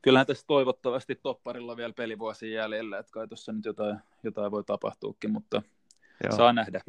kyllähän 0.02 0.28
tässä 0.28 0.44
toivottavasti 0.48 1.16
topparilla 1.16 1.78
vielä 1.78 1.94
pelivuosia 1.94 2.62
jäljellä, 2.62 2.98
että 3.00 3.12
kai 3.12 3.28
tuossa 3.28 3.52
nyt 3.52 3.66
jotain, 3.66 4.00
jotain 4.24 4.52
voi 4.52 4.64
tapahtuukin, 4.64 5.32
mutta 5.32 5.62
Joo. 6.24 6.38
saa 6.38 6.54
nähdä. 6.54 6.82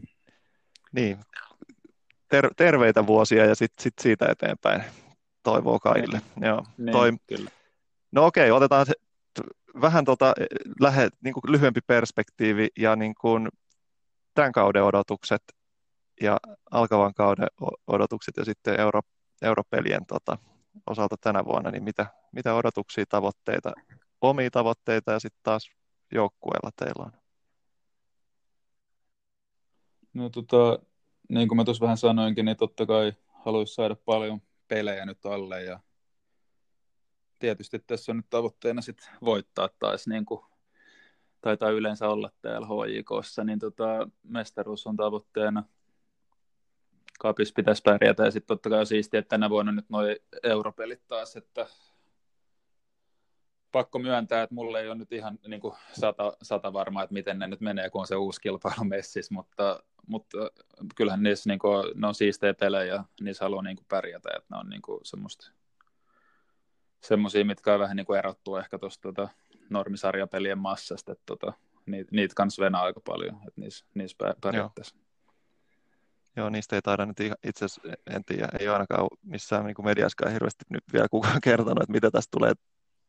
Niin, 0.92 1.18
ter- 2.28 2.54
terveitä 2.56 3.06
vuosia 3.06 3.46
ja 3.46 3.54
sitten 3.54 3.82
sit 3.82 3.94
siitä 4.00 4.26
eteenpäin 4.28 4.84
toivoo 5.42 5.78
kaikille. 5.78 6.20
Niin. 6.36 6.46
Joo. 6.46 6.64
Niin, 6.78 6.92
Toi, 6.92 7.12
kyllä. 7.26 7.50
No 8.12 8.26
okei, 8.26 8.50
otetaan 8.50 8.86
se, 8.86 8.92
vähän 9.80 10.04
tota, 10.04 10.34
lähe, 10.80 11.08
niin 11.24 11.34
kuin 11.34 11.52
lyhyempi 11.52 11.80
perspektiivi 11.86 12.68
ja 12.78 12.96
niin 12.96 13.14
kuin 13.20 13.48
tämän 14.34 14.52
kauden 14.52 14.84
odotukset 14.84 15.42
ja 16.22 16.38
alkavan 16.70 17.14
kauden 17.14 17.48
odotukset 17.86 18.36
ja 18.36 18.44
sitten 18.44 18.80
euro, 18.80 19.00
europelien 19.42 20.06
tota, 20.06 20.38
osalta 20.86 21.16
tänä 21.20 21.44
vuonna, 21.44 21.70
niin 21.70 21.84
mitä, 21.84 22.06
mitä 22.32 22.54
odotuksia, 22.54 23.04
tavoitteita, 23.08 23.72
omia 24.20 24.50
tavoitteita 24.50 25.12
ja 25.12 25.18
sitten 25.18 25.40
taas 25.42 25.70
joukkueella 26.12 26.70
teillä 26.76 27.04
on? 27.04 27.12
No 30.14 30.30
tota, 30.30 30.78
niin 31.28 31.48
kuin 31.48 31.56
mä 31.56 31.64
tuossa 31.64 31.82
vähän 31.82 31.96
sanoinkin, 31.96 32.44
niin 32.44 32.56
totta 32.56 32.86
kai 32.86 33.12
haluaisi 33.28 33.74
saada 33.74 33.96
paljon 34.04 34.42
pelejä 34.68 35.06
nyt 35.06 35.26
alle 35.26 35.62
ja 35.62 35.80
tietysti 37.38 37.78
tässä 37.78 38.12
on 38.12 38.16
nyt 38.16 38.30
tavoitteena 38.30 38.82
sit 38.82 39.10
voittaa 39.24 39.68
taas 39.78 40.06
niin 40.06 40.24
kuin 40.24 40.40
taitaa 41.40 41.70
yleensä 41.70 42.08
olla 42.08 42.30
täällä 42.42 42.66
HJKssa, 42.66 43.44
niin 43.44 43.58
tota, 43.58 44.08
mestaruus 44.22 44.86
on 44.86 44.96
tavoitteena. 44.96 45.64
Kapis 47.20 47.52
pitäisi 47.52 47.82
pärjätä 47.82 48.24
ja 48.24 48.30
sitten 48.30 48.46
totta 48.46 48.70
kai 48.70 48.78
on 48.78 48.86
siistiä, 48.86 49.20
että 49.20 49.28
tänä 49.28 49.50
vuonna 49.50 49.72
nyt 49.72 49.84
noin 49.88 50.16
europelit 50.42 51.02
taas, 51.08 51.36
että 51.36 51.66
pakko 53.72 53.98
myöntää, 53.98 54.42
että 54.42 54.54
mulle 54.54 54.80
ei 54.80 54.88
ole 54.88 54.94
nyt 54.94 55.12
ihan 55.12 55.38
niin 55.46 55.60
kuin 55.60 55.74
sata, 55.92 56.32
sata 56.42 56.72
varmaa, 56.72 57.02
että 57.02 57.14
miten 57.14 57.38
ne 57.38 57.46
nyt 57.46 57.60
menee, 57.60 57.90
kun 57.90 58.00
on 58.00 58.06
se 58.06 58.16
uusi 58.16 58.40
kilpailu 58.40 58.84
messissä, 58.84 59.34
mutta, 59.34 59.82
mutta 60.06 60.38
kyllähän 60.96 61.22
niissä 61.22 61.50
niin 61.50 61.58
kuin, 61.58 61.84
ne 61.94 62.06
on 62.06 62.14
siistejä 62.14 62.54
pelejä 62.54 62.94
ja 62.94 63.04
niissä 63.20 63.44
haluaa 63.44 63.62
niin 63.62 63.76
kuin 63.76 63.86
pärjätä, 63.88 64.30
että 64.36 64.54
ne 64.54 64.60
on 64.60 64.68
niin 64.68 64.82
kuin 64.82 65.00
semmoista 65.04 65.52
semmoisia, 67.00 67.44
mitkä 67.44 67.74
on 67.74 67.80
vähän 67.80 67.96
niin 67.96 68.06
kuin 68.06 68.18
erottuu 68.18 68.56
ehkä 68.56 68.78
tuosta 68.78 69.02
tota, 69.02 69.28
normisarjapelien 69.70 70.58
massasta, 70.58 71.12
että 71.12 71.24
tota, 71.26 71.52
niitä, 71.86 72.10
niitä 72.12 72.34
kanssa 72.34 72.64
venää 72.64 72.82
aika 72.82 73.00
paljon, 73.00 73.34
että 73.34 73.60
niissä, 73.60 73.84
niissä 73.94 74.16
pärjättäisiin. 74.40 74.99
Joo. 76.36 76.50
Niistä 76.50 76.76
ei 76.76 76.82
taida 76.82 77.06
nyt 77.06 77.16
itse 77.20 77.64
asiassa, 77.64 77.82
en 78.10 78.24
tiedä, 78.24 78.48
ei 78.60 78.68
ole 78.68 78.74
ainakaan 78.74 79.08
missään 79.22 79.64
niin 79.64 79.84
mediaskaan 79.84 80.32
hirveästi 80.32 80.64
nyt 80.68 80.84
vielä 80.92 81.06
kukaan 81.10 81.40
kertonut, 81.50 81.82
että 81.82 81.92
mitä 81.92 82.10
tästä 82.10 82.30
tulee 82.30 82.52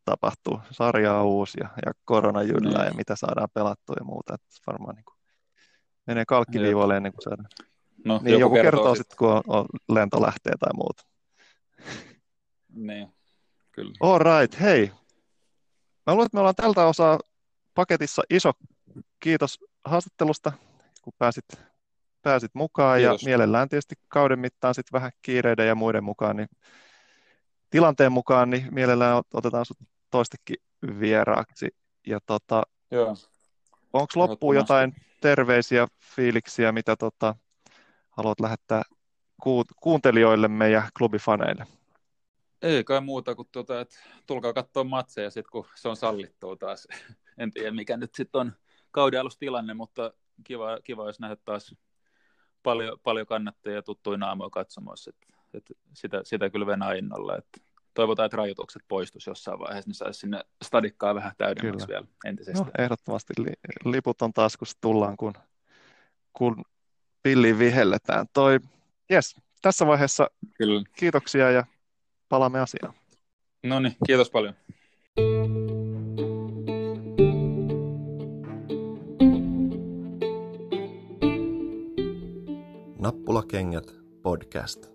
tapahtuu. 0.06 0.60
Sarja 0.72 1.16
on 1.16 1.26
uusi 1.26 1.58
ja, 1.60 1.70
ja 1.86 1.92
korona 2.06 2.44
jyllää 2.44 2.82
niin. 2.82 2.88
ja 2.88 2.94
mitä 2.94 3.16
saadaan 3.16 3.50
pelattua 3.54 3.96
ja 4.00 4.06
muuta. 4.06 4.34
Että 4.34 4.48
varmaan 4.68 4.96
niin 4.96 5.06
kuin, 5.06 5.18
menee 6.08 6.24
kalkkiviivoille 6.28 6.98
ennen 6.98 7.12
kuin 7.12 7.22
saadaan. 7.22 7.50
No, 8.06 8.20
niin, 8.24 8.40
joku, 8.40 8.42
joku 8.42 8.56
kertoo, 8.56 8.72
kertoo 8.72 8.96
sitten, 8.96 9.18
kun 9.18 9.30
on, 9.30 9.44
on, 9.48 9.66
lento 9.90 10.22
lähtee 10.22 10.54
tai 10.60 10.74
muuta. 10.74 11.04
Niin, 12.74 13.14
kyllä. 13.72 13.92
All 14.00 14.20
right, 14.20 14.60
hei. 14.60 14.92
Mä 16.06 16.14
luulen, 16.14 16.26
että 16.26 16.36
me 16.36 16.40
ollaan 16.40 16.56
tältä 16.56 16.86
osaa 16.86 17.20
paketissa 17.76 18.22
iso 18.30 18.52
kiitos 19.20 19.60
haastattelusta, 19.86 20.52
kun 21.02 21.14
pääsit, 21.18 21.46
pääsit 22.22 22.52
mukaan 22.54 23.00
kiitos. 23.00 23.24
ja 23.24 23.26
mielellään 23.26 23.70
tietysti 23.70 23.96
kauden 24.08 24.40
mittaan 24.40 24.76
sitten 24.76 25.00
vähän 25.00 25.12
kiireiden 25.22 25.68
ja 25.68 25.76
muiden 25.76 26.04
mukaan, 26.04 26.36
niin 26.38 26.48
tilanteen 27.70 28.12
mukaan, 28.12 28.50
niin 28.50 28.68
mielellään 28.72 29.24
otetaan 29.34 29.66
sinut 29.66 29.90
toistekin 30.10 30.58
vieraaksi. 31.00 31.68
Ja 32.08 32.20
tota, 32.26 32.64
onko 33.94 34.08
loppuun 34.16 34.56
jotain 34.56 34.94
terveisiä, 35.22 35.88
fiiliksiä, 36.16 36.72
mitä 36.72 36.96
tota, 36.96 37.36
haluat 38.10 38.40
lähettää 38.40 38.82
ku, 39.44 39.64
kuuntelijoillemme 39.82 40.70
ja 40.70 40.84
klubifaneille? 40.98 41.68
Ei 42.62 42.84
kai 42.84 43.02
muuta 43.02 43.36
kuin, 43.36 43.48
tuota, 43.52 43.82
että 43.82 43.96
tulkaa 44.28 44.54
katsoa 44.54 44.84
matseja 44.84 45.32
sit, 45.32 45.48
kun 45.48 45.66
se 45.76 45.90
on 45.90 45.96
sallittua 45.96 46.56
taas. 46.56 46.88
en 47.38 47.52
tiedä, 47.52 47.72
mikä 47.72 47.98
nyt 47.98 48.16
sitten 48.16 48.42
on 48.42 48.54
kauden 48.92 49.26
tilanne, 49.40 49.74
mutta 49.74 50.14
kiva, 50.44 50.78
kiva 50.84 51.08
jos 51.08 51.20
nähdä 51.20 51.38
taas 51.46 51.76
paljon, 52.64 53.00
paljon 53.04 53.26
kannattajia 53.28 53.84
tuttuja 53.84 54.18
naamoja 54.18 54.50
katsomoissa. 54.50 55.12
Et, 55.12 55.28
et 55.54 55.78
sitä, 55.94 56.22
sitä 56.24 56.50
kyllä 56.50 56.66
venää 56.66 56.94
innolla. 56.94 57.38
Että 57.38 57.62
toivotaan, 57.94 58.26
että 58.26 58.38
rajoitukset 58.38 58.82
poistus 58.88 59.28
jossain 59.28 59.60
vaiheessa, 59.60 59.90
niin 59.90 59.96
saisi 59.96 60.20
sinne 60.20 60.44
stadikkaa 60.64 61.16
vähän 61.16 61.32
täydemmäksi 61.38 61.88
Kyllä. 61.88 62.00
vielä 62.00 62.08
entisestään. 62.26 62.66
No, 62.66 62.84
ehdottomasti 62.84 63.34
li- 63.38 63.92
liput 63.92 64.22
on 64.22 64.34
taskussa 64.34 64.78
tullaan, 64.82 65.18
kun, 65.18 65.34
kun 66.34 66.64
pilliin 67.24 67.60
vihelletään. 67.60 68.26
Toi, 68.34 68.60
yes, 69.12 69.36
tässä 69.62 69.88
vaiheessa 69.88 70.30
Kyllä. 70.58 70.84
kiitoksia 70.98 71.52
ja 71.52 71.66
palaamme 72.30 72.60
asiaan. 72.60 72.94
No 73.64 73.80
niin, 73.80 73.96
kiitos 74.08 74.32
paljon. 74.32 74.56
Nappulakengät 83.12 83.96
podcast. 84.24 84.91